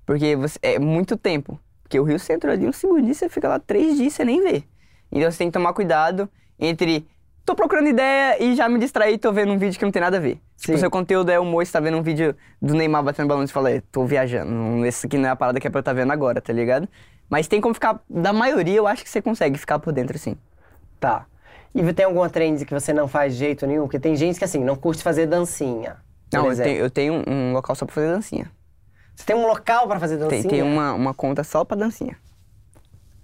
Porque 0.04 0.34
você- 0.36 0.58
é 0.62 0.78
muito 0.78 1.16
tempo. 1.16 1.58
Porque 1.82 1.98
o 2.00 2.04
Rio 2.04 2.18
Centro 2.18 2.50
ali, 2.50 2.66
um 2.66 2.72
segundinho, 2.72 3.14
você 3.14 3.28
fica 3.28 3.48
lá 3.48 3.58
três 3.58 3.96
dias, 3.96 4.12
você 4.12 4.24
nem 4.24 4.42
vê. 4.42 4.64
Então 5.12 5.30
você 5.30 5.38
tem 5.38 5.48
que 5.48 5.52
tomar 5.52 5.72
cuidado 5.72 6.28
entre 6.58 7.06
tô 7.44 7.54
procurando 7.54 7.88
ideia 7.88 8.42
e 8.42 8.54
já 8.56 8.68
me 8.68 8.78
distraí, 8.78 9.16
tô 9.18 9.30
vendo 9.32 9.52
um 9.52 9.58
vídeo 9.58 9.78
que 9.78 9.84
não 9.84 9.92
tem 9.92 10.00
nada 10.02 10.16
a 10.16 10.20
ver. 10.20 10.40
Se 10.56 10.66
Sim. 10.68 10.74
o 10.74 10.78
seu 10.78 10.90
conteúdo 10.90 11.30
é 11.30 11.38
humor, 11.38 11.64
você 11.64 11.70
tá 11.72 11.78
vendo 11.78 11.98
um 11.98 12.02
vídeo 12.02 12.34
do 12.60 12.74
Neymar 12.74 13.02
batendo 13.04 13.28
balão, 13.28 13.46
você 13.46 13.52
fala, 13.52 13.70
"É, 13.70 13.82
tô 13.92 14.04
viajando, 14.06 14.84
esse 14.86 15.06
aqui 15.06 15.18
não 15.18 15.28
é 15.28 15.32
a 15.32 15.36
parada 15.36 15.60
que 15.60 15.66
é 15.66 15.70
pra 15.70 15.80
eu 15.80 15.82
tá 15.82 15.92
vendo 15.92 16.10
agora, 16.10 16.40
tá 16.40 16.52
ligado? 16.52 16.88
Mas 17.28 17.46
tem 17.46 17.60
como 17.60 17.74
ficar, 17.74 18.02
da 18.08 18.32
maioria 18.32 18.76
eu 18.76 18.86
acho 18.86 19.04
que 19.04 19.10
você 19.10 19.20
consegue 19.22 19.58
ficar 19.58 19.78
por 19.78 19.92
dentro, 19.92 20.18
sim. 20.18 20.36
Tá. 21.06 21.26
E 21.74 21.92
tem 21.92 22.04
alguma 22.06 22.30
trend 22.30 22.64
que 22.64 22.72
você 22.72 22.92
não 22.92 23.08
faz 23.08 23.32
de 23.32 23.38
jeito 23.40 23.66
nenhum? 23.66 23.82
Porque 23.82 23.98
tem 23.98 24.14
gente 24.14 24.38
que, 24.38 24.44
assim, 24.44 24.60
não 24.62 24.76
curte 24.76 25.02
fazer 25.02 25.26
dancinha. 25.26 25.96
Não, 26.32 26.50
eu 26.50 26.56
tenho, 26.56 26.78
eu 26.78 26.90
tenho 26.90 27.22
um- 27.28 27.52
local 27.52 27.74
só 27.76 27.84
pra 27.84 27.94
fazer 27.94 28.08
dancinha. 28.08 28.50
Você 29.14 29.24
tem 29.24 29.36
um 29.36 29.46
local 29.46 29.86
pra 29.86 29.98
fazer 30.00 30.16
dancinha? 30.16 30.40
Tem, 30.42 30.50
tem 30.50 30.62
uma, 30.62 30.92
uma 30.92 31.14
conta 31.14 31.42
só 31.44 31.64
pra 31.64 31.76
dancinha. 31.76 32.16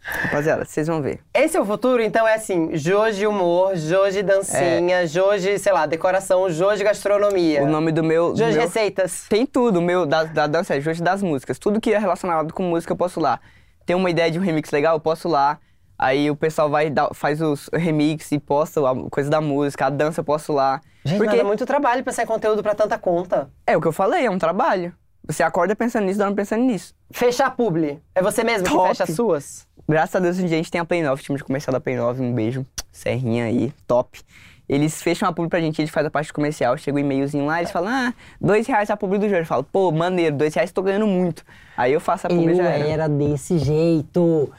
Rapaziada, 0.03 0.65
vocês 0.65 0.87
vão 0.87 1.03
ver. 1.03 1.21
Esse 1.35 1.57
é 1.57 1.61
o 1.61 1.65
futuro, 1.65 2.03
então 2.03 2.27
é 2.27 2.35
assim, 2.35 2.75
Joji 2.77 3.27
humor, 3.27 3.77
Joji 3.77 4.23
dancinha, 4.23 5.07
Joji, 5.07 5.59
sei 5.59 5.73
lá, 5.73 5.85
decoração, 5.85 6.49
Joji 6.49 6.83
gastronomia. 6.83 7.63
O 7.63 7.67
nome 7.67 7.93
do 7.93 8.03
meu. 8.03 8.35
Joji 8.35 8.53
meu- 8.53 8.63
receitas. 8.63 9.27
Tem 9.29 9.45
tudo, 9.45 9.79
o 9.79 9.83
meu 9.83 10.07
da, 10.07 10.25
da 10.25 10.47
dança 10.47 10.75
é 10.75 10.81
das 10.81 11.23
músicas. 11.23 11.59
Tudo 11.59 11.81
que 11.81 11.93
é 11.93 11.99
relacionado 11.99 12.55
com 12.55 12.63
música 12.63 12.93
eu 12.93 12.97
posso 12.97 13.21
lá. 13.21 13.41
Tem 13.85 13.95
uma 13.95 14.09
ideia 14.09 14.31
de 14.31 14.39
um 14.39 14.43
remix 14.43 14.71
legal, 14.71 14.97
eu 14.97 15.01
posso 15.01 15.29
lá. 15.29 15.59
Aí 16.03 16.31
o 16.31 16.35
pessoal 16.35 16.71
vai 16.71 16.89
dar, 16.89 17.11
faz 17.13 17.43
os 17.43 17.69
remix 17.75 18.33
e 18.33 18.39
posta 18.39 18.81
a 18.81 18.95
coisa 19.11 19.29
da 19.29 19.39
música, 19.39 19.85
a 19.85 19.91
dança 19.91 20.21
eu 20.21 20.25
posso 20.25 20.51
lá. 20.51 20.81
Gente, 21.05 21.19
Porque 21.19 21.37
é 21.37 21.45
muito 21.45 21.67
trabalho 21.67 22.03
pra 22.03 22.11
sair 22.11 22.25
conteúdo 22.25 22.63
pra 22.63 22.75
tanta 22.75 22.97
conta. 22.97 23.51
é 23.67 23.77
o 23.77 23.83
que 23.83 23.87
eu 23.87 23.93
falei, 23.93 24.25
é 24.25 24.31
um 24.31 24.39
trabalho. 24.39 24.95
Você 25.27 25.43
acorda 25.43 25.77
pensando 25.77 26.07
nisso, 26.07 26.19
dorme 26.19 26.35
pensando 26.35 26.65
nisso. 26.65 26.95
Fechar 27.11 27.55
publi. 27.55 28.01
É 28.15 28.23
você 28.23 28.43
mesmo 28.43 28.67
que 28.67 28.73
Top. 28.73 28.89
fecha 28.89 29.05
as 29.05 29.11
suas? 29.11 29.69
Graças 29.87 30.17
a 30.17 30.21
Deus, 30.21 30.39
em 30.39 30.47
a 30.47 30.49
gente 30.49 30.71
tem 30.71 30.81
a 30.81 30.87
Play 30.87 31.03
9, 31.03 31.23
time 31.23 31.37
de 31.37 31.45
comercial 31.45 31.73
da 31.73 31.81
Play 31.81 31.97
9, 31.97 32.23
um 32.23 32.33
beijo. 32.33 32.65
Serrinha 32.91 33.45
aí, 33.45 33.71
top. 33.87 34.23
Eles 34.67 35.03
fecham 35.03 35.29
a 35.29 35.33
publi 35.35 35.51
pra 35.51 35.61
gente, 35.61 35.83
a 35.83 35.85
gente 35.85 35.93
faz 35.93 36.07
a 36.07 36.11
parte 36.11 36.33
comercial, 36.33 36.79
chega 36.79 36.97
um 36.97 37.01
e-mailzinho 37.01 37.45
lá, 37.45 37.59
eles 37.59 37.71
falam, 37.71 37.93
ah, 37.93 38.15
dois 38.41 38.67
reais 38.67 38.89
a 38.89 38.97
publi 38.97 39.19
do 39.19 39.29
Jorge. 39.29 39.43
Eu 39.43 39.47
falo, 39.47 39.65
pô, 39.65 39.93
maneiro, 39.93 40.35
dois 40.37 40.55
reais 40.55 40.73
tô 40.73 40.81
ganhando 40.81 41.07
muito. 41.07 41.45
Aí 41.77 41.93
eu 41.93 42.01
faço 42.01 42.27
a 42.27 42.31
publi 42.31 42.53
e 42.53 42.57
já 42.57 42.71
era. 42.71 43.09
desse 43.09 43.59
jeito. 43.59 44.51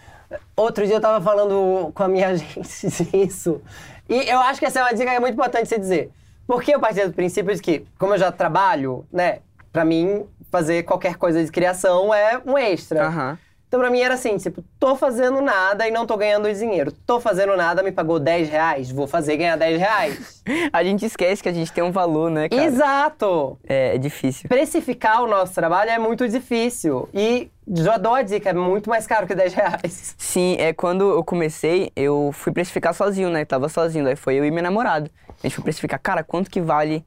Outro 0.55 0.85
dia 0.85 0.95
eu 0.95 1.01
tava 1.01 1.23
falando 1.23 1.91
com 1.93 2.03
a 2.03 2.07
minha 2.07 2.29
agente 2.29 2.87
disso. 3.11 3.61
E 4.09 4.29
eu 4.29 4.39
acho 4.39 4.59
que 4.59 4.65
essa 4.65 4.79
é 4.79 4.83
uma 4.83 4.93
dica 4.93 5.09
que 5.09 5.17
é 5.17 5.19
muito 5.19 5.33
importante 5.33 5.67
você 5.67 5.79
dizer. 5.79 6.11
Porque 6.47 6.73
eu 6.75 6.79
parti 6.79 7.05
do 7.05 7.13
princípio 7.13 7.55
de 7.55 7.61
que, 7.61 7.85
como 7.97 8.13
eu 8.13 8.17
já 8.17 8.31
trabalho, 8.31 9.05
né, 9.11 9.39
pra 9.71 9.85
mim, 9.85 10.25
fazer 10.51 10.83
qualquer 10.83 11.15
coisa 11.15 11.43
de 11.43 11.51
criação 11.51 12.13
é 12.13 12.41
um 12.45 12.57
extra. 12.57 13.07
Aham. 13.07 13.37
Então 13.71 13.79
pra 13.79 13.89
mim 13.89 14.01
era 14.01 14.15
assim, 14.15 14.35
tipo, 14.35 14.61
tô 14.77 14.97
fazendo 14.97 15.39
nada 15.39 15.87
e 15.87 15.91
não 15.91 16.05
tô 16.05 16.17
ganhando 16.17 16.53
dinheiro. 16.53 16.91
Tô 16.91 17.21
fazendo 17.21 17.55
nada, 17.55 17.81
me 17.81 17.89
pagou 17.89 18.19
10 18.19 18.49
reais, 18.49 18.91
vou 18.91 19.07
fazer 19.07 19.37
ganhar 19.37 19.55
10 19.55 19.79
reais. 19.79 20.43
A 20.73 20.83
gente 20.83 21.05
esquece 21.05 21.41
que 21.41 21.47
a 21.47 21.53
gente 21.53 21.71
tem 21.71 21.81
um 21.81 21.89
valor, 21.89 22.29
né, 22.29 22.49
cara? 22.49 22.65
Exato! 22.65 23.57
É, 23.65 23.95
é 23.95 23.97
difícil. 23.97 24.49
Precificar 24.49 25.23
o 25.23 25.27
nosso 25.27 25.53
trabalho 25.53 25.89
é 25.89 25.97
muito 25.97 26.27
difícil. 26.27 27.07
E 27.13 27.49
já 27.65 27.97
dou 27.97 28.13
a 28.13 28.21
dica, 28.21 28.49
é 28.49 28.53
muito 28.53 28.89
mais 28.89 29.07
caro 29.07 29.25
que 29.25 29.33
10 29.33 29.53
reais. 29.53 30.15
Sim, 30.17 30.57
é 30.59 30.73
quando 30.73 31.09
eu 31.09 31.23
comecei, 31.23 31.93
eu 31.95 32.31
fui 32.33 32.51
precificar 32.51 32.93
sozinho, 32.93 33.29
né? 33.29 33.45
Tava 33.45 33.69
sozinho, 33.69 34.03
daí 34.03 34.17
foi 34.17 34.35
eu 34.35 34.43
e 34.43 34.51
meu 34.51 34.63
namorado. 34.63 35.09
A 35.29 35.47
gente 35.47 35.55
foi 35.55 35.63
precificar, 35.63 35.97
cara, 35.97 36.25
quanto 36.25 36.51
que 36.51 36.59
vale 36.59 37.05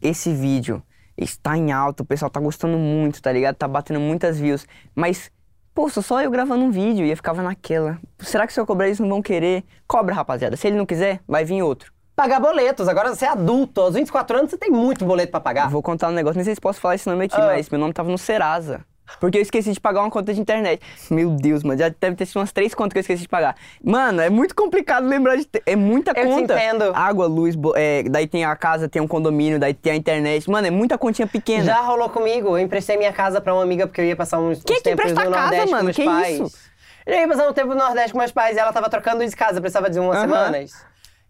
esse 0.00 0.32
vídeo? 0.32 0.80
Está 1.18 1.56
em 1.56 1.72
alta, 1.72 2.04
o 2.04 2.06
pessoal 2.06 2.30
tá 2.30 2.38
gostando 2.38 2.78
muito, 2.78 3.20
tá 3.20 3.32
ligado? 3.32 3.56
Tá 3.56 3.66
batendo 3.66 3.98
muitas 3.98 4.38
views. 4.38 4.68
Mas 4.94 5.32
Pô, 5.76 5.90
sou 5.90 6.02
só 6.02 6.22
eu 6.22 6.30
gravando 6.30 6.64
um 6.64 6.70
vídeo 6.70 7.04
e 7.04 7.10
eu 7.10 7.16
ficava 7.16 7.42
naquela. 7.42 7.98
Será 8.20 8.46
que 8.46 8.52
se 8.54 8.58
eu 8.58 8.64
cobrar 8.64 8.86
eles 8.86 8.98
não 8.98 9.10
vão 9.10 9.20
querer? 9.20 9.62
Cobra, 9.86 10.14
rapaziada. 10.14 10.56
Se 10.56 10.66
ele 10.66 10.74
não 10.78 10.86
quiser, 10.86 11.20
vai 11.28 11.44
vir 11.44 11.62
outro. 11.62 11.92
Pagar 12.16 12.40
boletos. 12.40 12.88
Agora 12.88 13.14
você 13.14 13.26
é 13.26 13.28
adulto. 13.28 13.82
Aos 13.82 13.94
24 13.94 14.38
anos 14.38 14.50
você 14.50 14.56
tem 14.56 14.70
muito 14.70 15.04
boleto 15.04 15.30
pra 15.32 15.38
pagar. 15.38 15.68
Vou 15.68 15.82
contar 15.82 16.08
um 16.08 16.12
negócio, 16.12 16.36
nem 16.38 16.46
sei 16.46 16.54
se 16.54 16.60
posso 16.62 16.80
falar 16.80 16.94
esse 16.94 17.06
nome 17.06 17.26
aqui, 17.26 17.38
Ah. 17.38 17.48
mas 17.48 17.68
meu 17.68 17.78
nome 17.78 17.92
tava 17.92 18.10
no 18.10 18.16
Serasa. 18.16 18.86
Porque 19.20 19.38
eu 19.38 19.42
esqueci 19.42 19.72
de 19.72 19.80
pagar 19.80 20.00
uma 20.02 20.10
conta 20.10 20.34
de 20.34 20.40
internet. 20.40 20.82
Meu 21.10 21.30
Deus, 21.30 21.62
mano, 21.62 21.78
já 21.78 21.88
deve 21.88 22.16
ter 22.16 22.26
sido 22.26 22.38
umas 22.38 22.52
três 22.52 22.74
contas 22.74 22.92
que 22.92 22.98
eu 22.98 23.00
esqueci 23.02 23.22
de 23.22 23.28
pagar. 23.28 23.54
Mano, 23.82 24.20
é 24.20 24.28
muito 24.28 24.54
complicado 24.54 25.06
lembrar 25.06 25.36
de. 25.36 25.44
ter- 25.46 25.62
É 25.64 25.76
muita 25.76 26.12
Eu 26.18 26.26
conta. 26.26 26.54
entendo. 26.54 26.92
Água, 26.94 27.26
luz, 27.26 27.54
bo- 27.54 27.74
é, 27.76 28.02
daí 28.04 28.26
tem 28.26 28.44
a 28.44 28.54
casa, 28.56 28.88
tem 28.88 29.00
um 29.00 29.06
condomínio, 29.06 29.58
daí 29.58 29.72
tem 29.74 29.92
a 29.92 29.96
internet. 29.96 30.50
Mano, 30.50 30.66
é 30.66 30.70
muita 30.70 30.98
continha 30.98 31.26
pequena. 31.26 31.64
Já 31.64 31.80
rolou 31.80 32.08
comigo. 32.10 32.48
Eu 32.50 32.58
emprestei 32.58 32.96
minha 32.96 33.12
casa 33.12 33.40
pra 33.40 33.54
uma 33.54 33.62
amiga 33.62 33.86
porque 33.86 34.00
eu 34.00 34.04
ia 34.04 34.16
passar 34.16 34.38
uns, 34.38 34.62
Quem 34.64 34.76
uns 34.76 34.82
que 34.82 34.84
tempos 34.84 35.04
empresta 35.10 35.24
no 35.24 35.34
casa, 35.34 35.42
Nordeste 35.46 35.70
mano? 35.70 35.78
com 35.78 35.84
meus 35.84 35.96
Que 35.96 36.04
pais. 36.04 36.40
isso? 36.40 36.58
Eu 37.06 37.14
ia 37.20 37.28
passar 37.28 37.48
um 37.48 37.52
tempo 37.52 37.68
no 37.68 37.76
Nordeste 37.76 38.12
com 38.12 38.18
meus 38.18 38.32
pais 38.32 38.56
e 38.56 38.58
ela 38.60 38.72
tava 38.72 38.90
trocando 38.90 39.24
de 39.24 39.36
casa, 39.36 39.60
precisava 39.60 39.88
de 39.88 39.98
umas 40.00 40.18
semanas. 40.18 40.72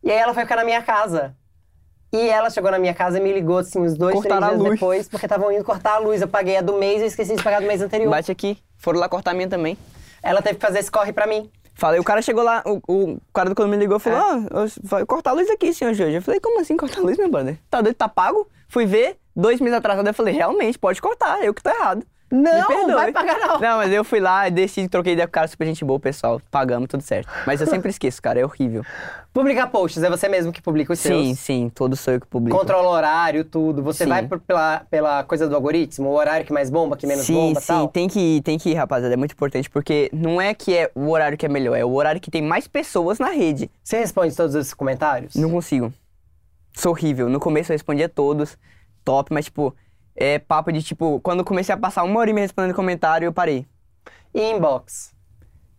E 0.03 0.11
aí 0.11 0.17
ela 0.19 0.33
foi 0.33 0.45
ficar 0.45 0.57
na 0.57 0.65
minha 0.65 0.81
casa. 0.83 1.35
E 2.13 2.29
ela 2.29 2.49
chegou 2.51 2.71
na 2.71 2.79
minha 2.79 2.95
casa 2.95 3.19
e 3.19 3.21
me 3.21 3.33
ligou, 3.33 3.59
assim, 3.59 3.81
uns 3.81 3.95
dois, 3.97 4.15
Cortaram 4.15 4.41
três 4.49 4.53
a 4.61 4.63
dias 4.63 4.73
depois, 4.75 5.09
porque 5.09 5.27
estavam 5.27 5.51
indo 5.53 5.65
cortar 5.65 5.95
a 5.95 5.99
luz. 5.99 6.21
Eu 6.23 6.29
paguei 6.29 6.57
a 6.57 6.61
do 6.63 6.75
mês 6.75 7.01
e 7.01 7.05
eu 7.05 7.07
esqueci 7.09 7.35
de 7.37 7.43
pagar 7.43 7.61
do 7.61 7.67
mês 7.67 7.83
anterior. 7.83 8.11
Bate 8.11 8.31
aqui. 8.31 8.59
Foram 8.79 9.01
lá 9.01 9.09
cortar 9.09 9.33
a 9.33 9.35
minha 9.35 9.49
também. 9.49 9.77
Ela 10.23 10.41
teve 10.41 10.57
que 10.59 10.65
fazer 10.65 10.79
esse 10.79 10.91
corre 10.91 11.13
pra 11.13 11.27
mim. 11.27 11.51
Falei, 11.75 12.01
o 12.01 12.05
cara 12.05 12.23
chegou 12.23 12.43
lá, 12.43 12.63
o, 12.65 12.81
o 12.89 13.19
cara 13.35 13.51
do 13.51 13.55
condomínio 13.55 13.81
ligou 13.83 13.99
e 13.99 14.01
falou: 14.01 14.19
É. 14.19 14.23
Ah, 14.23 14.63
eu- 14.63 14.71
vai 14.83 15.05
cortar 15.05 15.31
a 15.31 15.35
luz 15.35 15.51
aqui, 15.51 15.75
senhor 15.75 15.93
Jorge. 15.93 16.15
Eu 16.17 16.23
falei, 16.23 16.41
como 16.41 16.59
assim 16.61 16.77
cortar 16.77 17.01
a 17.01 17.03
luz, 17.03 17.19
meu 17.19 17.31
brother? 17.31 17.59
Tá 17.71 17.83
doido, 17.83 17.97
tá 17.97 18.09
pago? 18.09 18.49
Fui 18.69 18.87
ver, 18.87 19.19
dois 19.35 19.61
meses 19.61 19.77
atrasado, 19.77 20.07
eu 20.07 20.15
falei, 20.15 20.33
realmente, 20.35 20.79
pode 20.79 21.03
cortar, 21.03 21.45
eu 21.45 21.53
que 21.53 21.63
tô 21.63 21.69
errado. 21.71 22.05
Não, 22.31 22.67
perdoe. 22.67 22.95
vai 22.95 23.13
pagar 23.13 23.39
não. 23.39 23.61
Não, 23.61 23.77
mas 23.79 23.93
eu 23.93 24.03
fui 24.05 24.19
lá, 24.19 24.49
desci, 24.49 24.89
troquei 24.89 25.13
ideia 25.13 25.27
com 25.29 25.31
o 25.31 25.33
cara, 25.33 25.47
super 25.47 25.65
gente 25.67 25.85
boa, 25.85 26.01
pessoal. 26.01 26.41
Pagamos, 26.51 26.89
tudo 26.89 27.03
certo. 27.03 27.29
Mas 27.47 27.61
eu 27.61 27.67
sempre 27.69 27.89
esqueço, 27.91 28.21
cara, 28.21 28.41
é 28.41 28.45
horrível. 28.45 28.83
Publicar 29.33 29.67
posts, 29.69 30.03
é 30.03 30.09
você 30.09 30.29
mesmo 30.29 30.51
que 30.51 30.63
publica 30.63 30.93
os 30.93 30.99
Sim, 30.99 31.09
seus. 31.27 31.39
sim, 31.39 31.69
todo 31.73 31.95
sou 31.95 32.15
eu 32.15 32.21
que 32.21 32.27
publico. 32.27 32.57
Controla 32.59 32.89
o 32.89 32.91
horário, 32.91 33.45
tudo. 33.45 33.83
Você 33.83 34.05
Sim. 34.05 34.11
vai 34.11 34.27
por- 34.27 34.41
pela, 34.41 34.81
pela 34.91 35.23
coisa 35.25 35.47
do 35.47 35.55
algoritmo, 35.55 36.09
o 36.09 36.15
horário 36.15 36.45
que 36.47 36.53
mais 36.53 36.71
bomba, 36.71 36.97
que 36.97 37.07
menos 37.07 37.27
sim, 37.27 37.35
bomba 37.35 37.61
sim, 37.61 37.67
tal. 37.67 37.89
tem 37.89 38.09
que 38.09 38.19
ir, 38.19 38.43
tem 38.43 38.59
que 38.59 38.71
ir, 38.71 38.75
rapaziada. 38.75 39.13
É 39.13 39.17
muito 39.17 39.33
importante, 39.33 39.69
porque 39.69 40.09
não 40.13 40.41
é 40.41 40.55
que 40.55 40.75
é 40.75 40.91
o 40.95 41.11
horário 41.11 41.37
que 41.37 41.45
é 41.45 41.49
melhor, 41.51 41.77
é 41.77 41.85
o 41.85 41.93
horário 41.93 42.21
que 42.21 42.31
tem 42.31 42.41
mais 42.43 42.67
pessoas 42.67 43.19
na 43.19 43.29
rede. 43.29 43.71
Você 43.85 43.99
responde 43.99 44.35
todos 44.35 44.55
esses 44.55 44.73
comentários? 44.73 45.35
Não 45.37 45.51
consigo. 45.51 45.93
Sou 46.75 46.93
horrível. 46.93 47.29
No 47.29 47.39
começo 47.39 47.71
eu 47.73 47.75
respondia 47.75 48.09
todos, 48.09 48.57
top, 49.05 49.33
mas 49.35 49.45
tipo, 49.47 49.75
é 50.17 50.39
papo 50.39 50.73
de 50.73 50.83
tipo, 50.83 51.21
quando 51.21 51.41
eu 51.41 51.45
comecei 51.45 51.75
a 51.75 51.79
passar 51.79 52.03
uma 52.03 52.19
hora 52.21 52.31
e 52.31 52.33
meia 52.33 52.45
respondendo 52.45 52.75
comentário, 52.75 53.27
eu 53.27 53.33
parei. 53.33 53.67
E 54.35 54.41
inbox? 54.53 55.15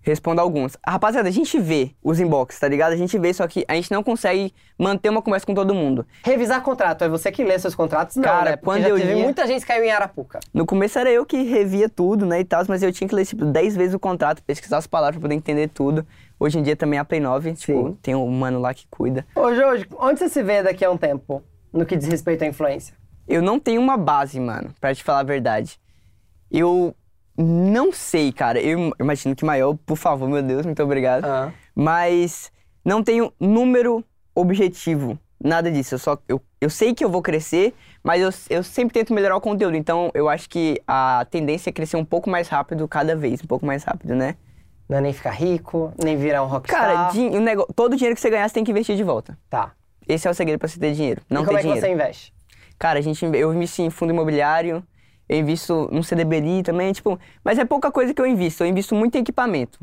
Respondo 0.01 0.39
alguns. 0.39 0.77
Rapaziada, 0.87 1.27
a 1.27 1.31
gente 1.31 1.59
vê 1.59 1.91
os 2.01 2.17
inbox, 2.17 2.57
tá 2.57 2.67
ligado? 2.69 2.93
A 2.93 2.95
gente 2.95 3.17
vê, 3.19 3.33
só 3.33 3.45
que 3.45 3.65
a 3.67 3.75
gente 3.75 3.91
não 3.91 4.01
consegue 4.01 4.53
manter 4.79 5.09
uma 5.09 5.21
conversa 5.21 5.45
com 5.45 5.53
todo 5.53 5.75
mundo. 5.75 6.05
Revisar 6.23 6.61
contrato, 6.61 7.03
é 7.03 7.09
você 7.09 7.29
que 7.29 7.43
lê 7.43 7.59
seus 7.59 7.75
contratos? 7.75 8.15
Não, 8.15 8.23
Cara, 8.23 8.51
né? 8.51 8.55
Porque 8.55 8.63
quando 8.65 8.85
eu 8.85 8.95
teve 8.95 9.13
lia- 9.15 9.21
muita 9.23 9.45
gente 9.45 9.65
caiu 9.65 9.83
em 9.83 9.91
Arapuca. 9.91 10.39
No 10.53 10.65
começo 10.65 10.97
era 10.97 11.11
eu 11.11 11.25
que 11.25 11.43
revia 11.43 11.89
tudo, 11.89 12.25
né, 12.25 12.39
e 12.39 12.45
tal, 12.45 12.63
mas 12.69 12.81
eu 12.83 12.91
tinha 12.93 13.05
que 13.05 13.13
ler, 13.13 13.25
tipo, 13.25 13.43
10 13.43 13.75
vezes 13.75 13.93
o 13.95 13.99
contrato, 13.99 14.41
pesquisar 14.43 14.77
as 14.77 14.87
palavras 14.87 15.17
pra 15.17 15.23
poder 15.23 15.35
entender 15.35 15.67
tudo. 15.67 16.07
Hoje 16.39 16.57
em 16.57 16.63
dia 16.63 16.77
também 16.77 16.97
a 16.97 17.03
Play 17.03 17.19
9, 17.19 17.51
tipo, 17.55 17.89
Sim. 17.89 17.97
tem 18.01 18.15
um 18.15 18.27
mano 18.31 18.59
lá 18.61 18.73
que 18.73 18.87
cuida. 18.89 19.25
Ô, 19.35 19.53
Jorge, 19.53 19.87
onde 19.99 20.19
você 20.19 20.29
se 20.29 20.41
vê 20.41 20.63
daqui 20.63 20.85
a 20.85 20.89
um 20.91 20.95
tempo, 20.97 21.43
no 21.73 21.85
que 21.85 21.97
diz 21.97 22.07
respeito 22.07 22.45
à 22.45 22.47
influência? 22.47 22.95
Eu 23.27 23.41
não 23.41 23.59
tenho 23.59 23.81
uma 23.81 23.97
base, 23.97 24.39
mano, 24.39 24.73
pra 24.79 24.93
te 24.95 25.03
falar 25.03 25.19
a 25.19 25.23
verdade. 25.23 25.79
Eu 26.49 26.95
não 27.37 27.91
sei, 27.91 28.31
cara. 28.31 28.59
Eu 28.59 28.93
imagino 28.99 29.35
que 29.35 29.45
maior, 29.45 29.75
por 29.85 29.97
favor, 29.97 30.27
meu 30.29 30.41
Deus, 30.41 30.65
muito 30.65 30.81
obrigado. 30.81 31.25
Ah. 31.25 31.51
Mas 31.75 32.51
não 32.83 33.03
tenho 33.03 33.31
número 33.39 34.03
objetivo, 34.33 35.19
nada 35.43 35.69
disso. 35.71 35.95
Eu 35.95 35.99
só 35.99 36.17
eu, 36.27 36.41
eu 36.61 36.69
sei 36.69 36.93
que 36.93 37.03
eu 37.03 37.09
vou 37.09 37.21
crescer, 37.21 37.73
mas 38.03 38.21
eu, 38.21 38.57
eu 38.57 38.63
sempre 38.63 38.93
tento 38.93 39.13
melhorar 39.13 39.35
o 39.35 39.41
conteúdo. 39.41 39.75
Então 39.75 40.09
eu 40.13 40.29
acho 40.29 40.49
que 40.49 40.81
a 40.87 41.25
tendência 41.29 41.69
é 41.69 41.73
crescer 41.73 41.97
um 41.97 42.05
pouco 42.05 42.29
mais 42.29 42.47
rápido 42.47 42.87
cada 42.87 43.15
vez, 43.15 43.41
um 43.43 43.47
pouco 43.47 43.65
mais 43.65 43.83
rápido, 43.83 44.15
né? 44.15 44.35
Não 44.87 44.97
é 44.97 45.01
nem 45.01 45.11
ficar 45.11 45.31
rico, 45.31 45.91
nem 46.01 46.15
virar 46.15 46.43
um 46.43 46.47
rockstar. 46.47 46.79
Cara, 46.79 47.09
din- 47.11 47.35
o 47.35 47.41
nego- 47.41 47.67
todo 47.75 47.91
o 47.93 47.95
dinheiro 47.97 48.15
que 48.15 48.21
você 48.21 48.29
ganhar, 48.29 48.47
você 48.47 48.53
tem 48.53 48.63
que 48.63 48.71
investir 48.71 48.95
de 48.95 49.03
volta. 49.03 49.37
Tá. 49.49 49.73
Esse 50.07 50.29
é 50.29 50.31
o 50.31 50.33
segredo 50.33 50.57
pra 50.59 50.69
você 50.69 50.79
ter 50.79 50.93
dinheiro. 50.93 51.21
Não 51.29 51.41
e 51.41 51.45
como 51.45 51.57
é 51.57 51.61
que 51.61 51.67
dinheiro. 51.67 51.85
você 51.85 51.91
investe? 51.93 52.33
Cara, 52.79 52.99
a 52.99 53.01
gente, 53.01 53.25
eu 53.25 53.53
invisto 53.53 53.81
em 53.81 53.89
fundo 53.89 54.11
imobiliário, 54.13 54.83
eu 55.27 55.37
invisto 55.39 55.89
no 55.91 56.03
CDBRI 56.03 56.63
também, 56.63 56.93
tipo, 56.93 57.19
mas 57.43 57.57
é 57.59 57.65
pouca 57.65 57.91
coisa 57.91 58.13
que 58.13 58.21
eu 58.21 58.25
invisto, 58.25 58.63
eu 58.63 58.67
invisto 58.67 58.95
muito 58.95 59.15
em 59.17 59.21
equipamento. 59.21 59.79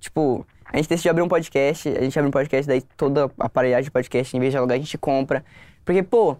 Tipo, 0.00 0.46
a 0.64 0.76
gente 0.76 0.88
decidiu 0.88 1.10
abrir 1.10 1.22
um 1.22 1.28
podcast, 1.28 1.88
a 1.88 2.00
gente 2.02 2.18
abre 2.18 2.28
um 2.28 2.32
podcast, 2.32 2.66
daí 2.66 2.80
toda 2.96 3.26
a 3.38 3.46
aparelhagem 3.46 3.84
de 3.84 3.90
podcast, 3.90 4.36
em 4.36 4.40
vez 4.40 4.52
de 4.52 4.58
alugar, 4.58 4.76
a 4.76 4.80
gente 4.80 4.96
compra. 4.98 5.44
Porque, 5.84 6.02
pô, 6.02 6.36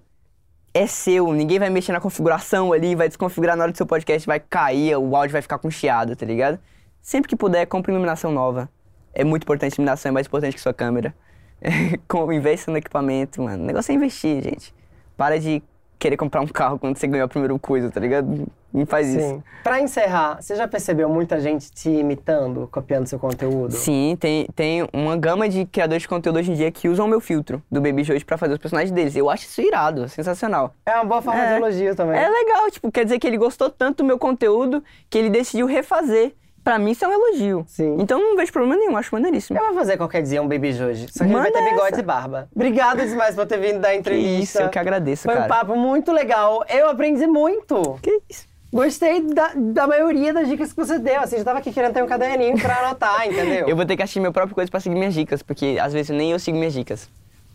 é 0.75 0.87
seu, 0.87 1.33
ninguém 1.33 1.59
vai 1.59 1.71
mexer 1.71 1.93
na 1.93 2.01
configuração 2.01 2.73
ali, 2.73 2.95
vai 2.95 3.09
desconfigurar 3.09 3.57
na 3.57 3.65
hora 3.65 3.73
do 3.73 3.77
seu 3.77 3.87
podcast, 3.87 4.27
vai 4.27 4.41
cair, 4.41 4.97
o 4.97 5.15
áudio 5.17 5.33
vai 5.33 5.43
ficar 5.43 5.59
com 5.59 5.71
chiado, 5.71 6.15
tá 6.15 6.25
ligado? 6.27 6.59
Sempre 7.01 7.29
que 7.29 7.37
puder, 7.37 7.67
compre 7.67 7.93
iluminação 7.93 8.31
nova. 8.31 8.69
É 9.15 9.25
muito 9.25 9.43
importante, 9.45 9.75
iluminação 9.75 10.11
é 10.11 10.13
mais 10.13 10.27
importante 10.27 10.55
que 10.55 10.61
sua 10.61 10.75
câmera. 10.75 11.15
Com- 12.07 12.33
Investe 12.33 12.71
no 12.71 12.77
equipamento, 12.77 13.43
mano. 13.43 13.63
O 13.63 13.67
negócio 13.67 13.91
é 13.91 13.95
investir, 13.95 14.43
gente. 14.43 14.75
Para 15.17 15.41
de 15.41 15.63
querer 15.99 16.17
comprar 16.17 16.41
um 16.41 16.47
carro 16.47 16.79
quando 16.79 16.97
você 16.97 17.07
ganhou 17.07 17.25
a 17.25 17.29
primeira 17.29 17.59
coisa, 17.59 17.91
tá 17.91 17.99
ligado? 18.01 18.47
Não 18.73 18.85
faz 18.87 19.09
isso. 19.15 19.43
Pra 19.65 19.81
encerrar, 19.81 20.41
você 20.41 20.55
já 20.55 20.69
percebeu 20.69 21.09
muita 21.09 21.41
gente 21.41 21.73
te 21.73 21.89
imitando, 21.89 22.69
copiando 22.71 23.07
seu 23.07 23.19
conteúdo? 23.19 23.73
Sim, 23.73 24.17
tem, 24.21 24.47
tem 24.55 24.87
uma 24.93 25.17
gama 25.17 25.49
de 25.49 25.65
criadores 25.65 26.03
de 26.03 26.09
conteúdo 26.09 26.39
hoje 26.39 26.53
em 26.53 26.55
dia 26.55 26.71
que 26.71 26.89
usam 26.89 27.07
o 27.07 27.09
meu 27.09 27.21
filtro 27.21 27.63
do 27.71 27.81
Baby 27.81 28.05
Jojo 28.05 28.25
pra 28.27 28.37
fazer 28.37 28.53
os 28.53 28.59
personagens 28.59 28.93
deles. 28.93 29.17
Eu 29.17 29.29
acho 29.31 29.47
isso 29.47 29.61
irado, 29.63 30.09
sensacional. 30.09 30.75
É 30.87 30.95
uma 30.95 31.05
boa 31.05 31.23
forma 31.23 31.41
É. 31.41 31.55
de 31.55 31.63
elogio 31.63 31.97
também. 31.97 32.19
É 32.21 32.29
legal, 32.29 32.71
tipo, 32.71 32.93
quer 32.93 33.05
dizer 33.05 33.19
que 33.19 33.27
ele 33.27 33.39
gostou 33.39 33.71
tanto 33.71 33.99
do 33.99 34.05
meu 34.05 34.19
conteúdo 34.19 34.85
que 35.09 35.17
ele 35.19 35.31
decidiu 35.31 35.67
refazer. 35.67 36.35
Pra 36.69 36.79
mim 36.79 36.91
isso 36.91 37.03
é 37.03 37.09
um 37.09 37.13
elogio. 37.15 37.65
Sim. 37.67 37.97
Então 37.99 38.21
não 38.21 38.37
vejo 38.37 38.53
problema 38.53 38.77
nenhum, 38.77 38.95
acho 38.95 39.09
maneiríssimo. 39.15 39.59
Eu 39.59 39.65
vou 39.69 39.75
fazer 39.75 39.97
qualquer 39.97 40.21
dia 40.21 40.43
um 40.43 40.47
Baby 40.47 40.75
Joji. 40.75 41.07
Só 41.11 41.25
que 41.25 41.31
ele 41.31 41.41
vai 41.41 41.51
ter 41.51 41.65
bigode 41.65 41.93
essa. 41.93 42.01
e 42.01 42.03
barba. 42.03 42.47
Obrigado 42.55 43.07
demais 43.07 43.35
por 43.35 43.47
ter 43.47 43.59
vindo 43.59 43.81
dar 43.81 43.93
Que 43.93 43.97
entrevista. 43.97 44.43
isso, 44.43 44.59
eu 44.61 44.69
que 44.69 44.79
agradeço, 44.79 45.23
Foi 45.23 45.33
um 45.33 45.39
cara. 45.39 45.49
papo 45.49 45.75
muito 45.75 46.13
legal. 46.13 46.63
Eu 46.69 46.91
aprendi 46.91 47.27
muito. 47.27 47.99
Que 48.03 48.21
isso. 48.29 48.47
Gostei 48.71 49.23
da, 49.23 49.53
da 49.57 49.87
maioria 49.87 50.31
das 50.35 50.47
dicas 50.47 50.71
que 50.71 50.77
você 50.77 50.99
deu. 50.99 51.23
Assim, 51.23 51.39
já 51.39 51.45
tava 51.45 51.59
aqui 51.59 51.73
querendo 51.73 51.95
ter 51.95 52.03
um 52.03 52.07
caderninho 52.07 52.59
pra 52.61 52.81
anotar, 52.81 53.25
entendeu? 53.27 53.67
Eu 53.67 53.75
vou 53.75 53.87
ter 53.87 53.97
que 53.97 54.03
assistir 54.03 54.21
minha 54.21 54.31
própria 54.31 54.55
coisa 54.55 54.71
pra 54.71 54.79
seguir 54.79 54.95
minhas 54.95 55.15
dicas, 55.15 55.43
porque 55.43 55.79
às 55.81 55.95
vezes 55.95 56.15
nem 56.15 56.33
eu 56.33 56.39
sigo 56.39 56.59
minhas 56.59 56.75
dicas. 56.75 57.09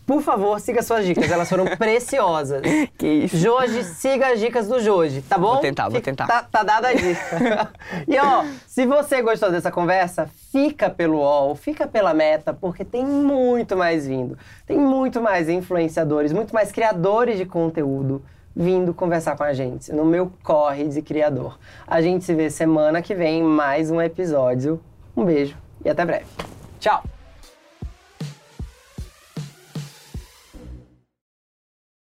Por 0.06 0.20
favor, 0.22 0.60
siga 0.60 0.82
suas 0.82 1.06
dicas. 1.06 1.30
Elas 1.30 1.48
foram 1.48 1.64
preciosas. 1.76 2.62
Que 2.98 3.06
isso. 3.06 3.36
Joji, 3.36 3.84
siga 3.84 4.32
as 4.32 4.40
dicas 4.40 4.68
do 4.68 4.80
Joji, 4.80 5.22
tá 5.22 5.38
bom? 5.38 5.52
Vou 5.52 5.60
tentar, 5.60 5.88
vou 5.88 6.00
tentar. 6.00 6.26
Tá, 6.26 6.42
tá 6.42 6.62
dada 6.62 6.88
a 6.88 6.92
dica. 6.92 7.72
e 8.06 8.18
ó, 8.18 8.44
se 8.66 8.84
você 8.86 9.22
gostou 9.22 9.50
dessa 9.50 9.70
conversa, 9.70 10.28
fica 10.52 10.90
pelo 10.90 11.18
UOL, 11.18 11.54
fica 11.54 11.86
pela 11.86 12.12
meta, 12.12 12.52
porque 12.52 12.84
tem 12.84 13.04
muito 13.04 13.76
mais 13.76 14.06
vindo. 14.06 14.36
Tem 14.66 14.76
muito 14.76 15.20
mais 15.20 15.48
influenciadores, 15.48 16.32
muito 16.32 16.54
mais 16.54 16.70
criadores 16.70 17.38
de 17.38 17.46
conteúdo 17.46 18.22
vindo 18.56 18.94
conversar 18.94 19.36
com 19.36 19.42
a 19.42 19.52
gente 19.52 19.92
no 19.92 20.04
meu 20.04 20.30
corre 20.42 20.88
de 20.88 21.02
criador. 21.02 21.58
A 21.86 22.00
gente 22.00 22.24
se 22.24 22.34
vê 22.34 22.48
semana 22.50 23.02
que 23.02 23.14
vem 23.14 23.40
em 23.40 23.42
mais 23.42 23.90
um 23.90 24.00
episódio. 24.00 24.80
Um 25.16 25.24
beijo 25.24 25.56
e 25.84 25.90
até 25.90 26.04
breve. 26.04 26.26
Tchau! 26.78 27.13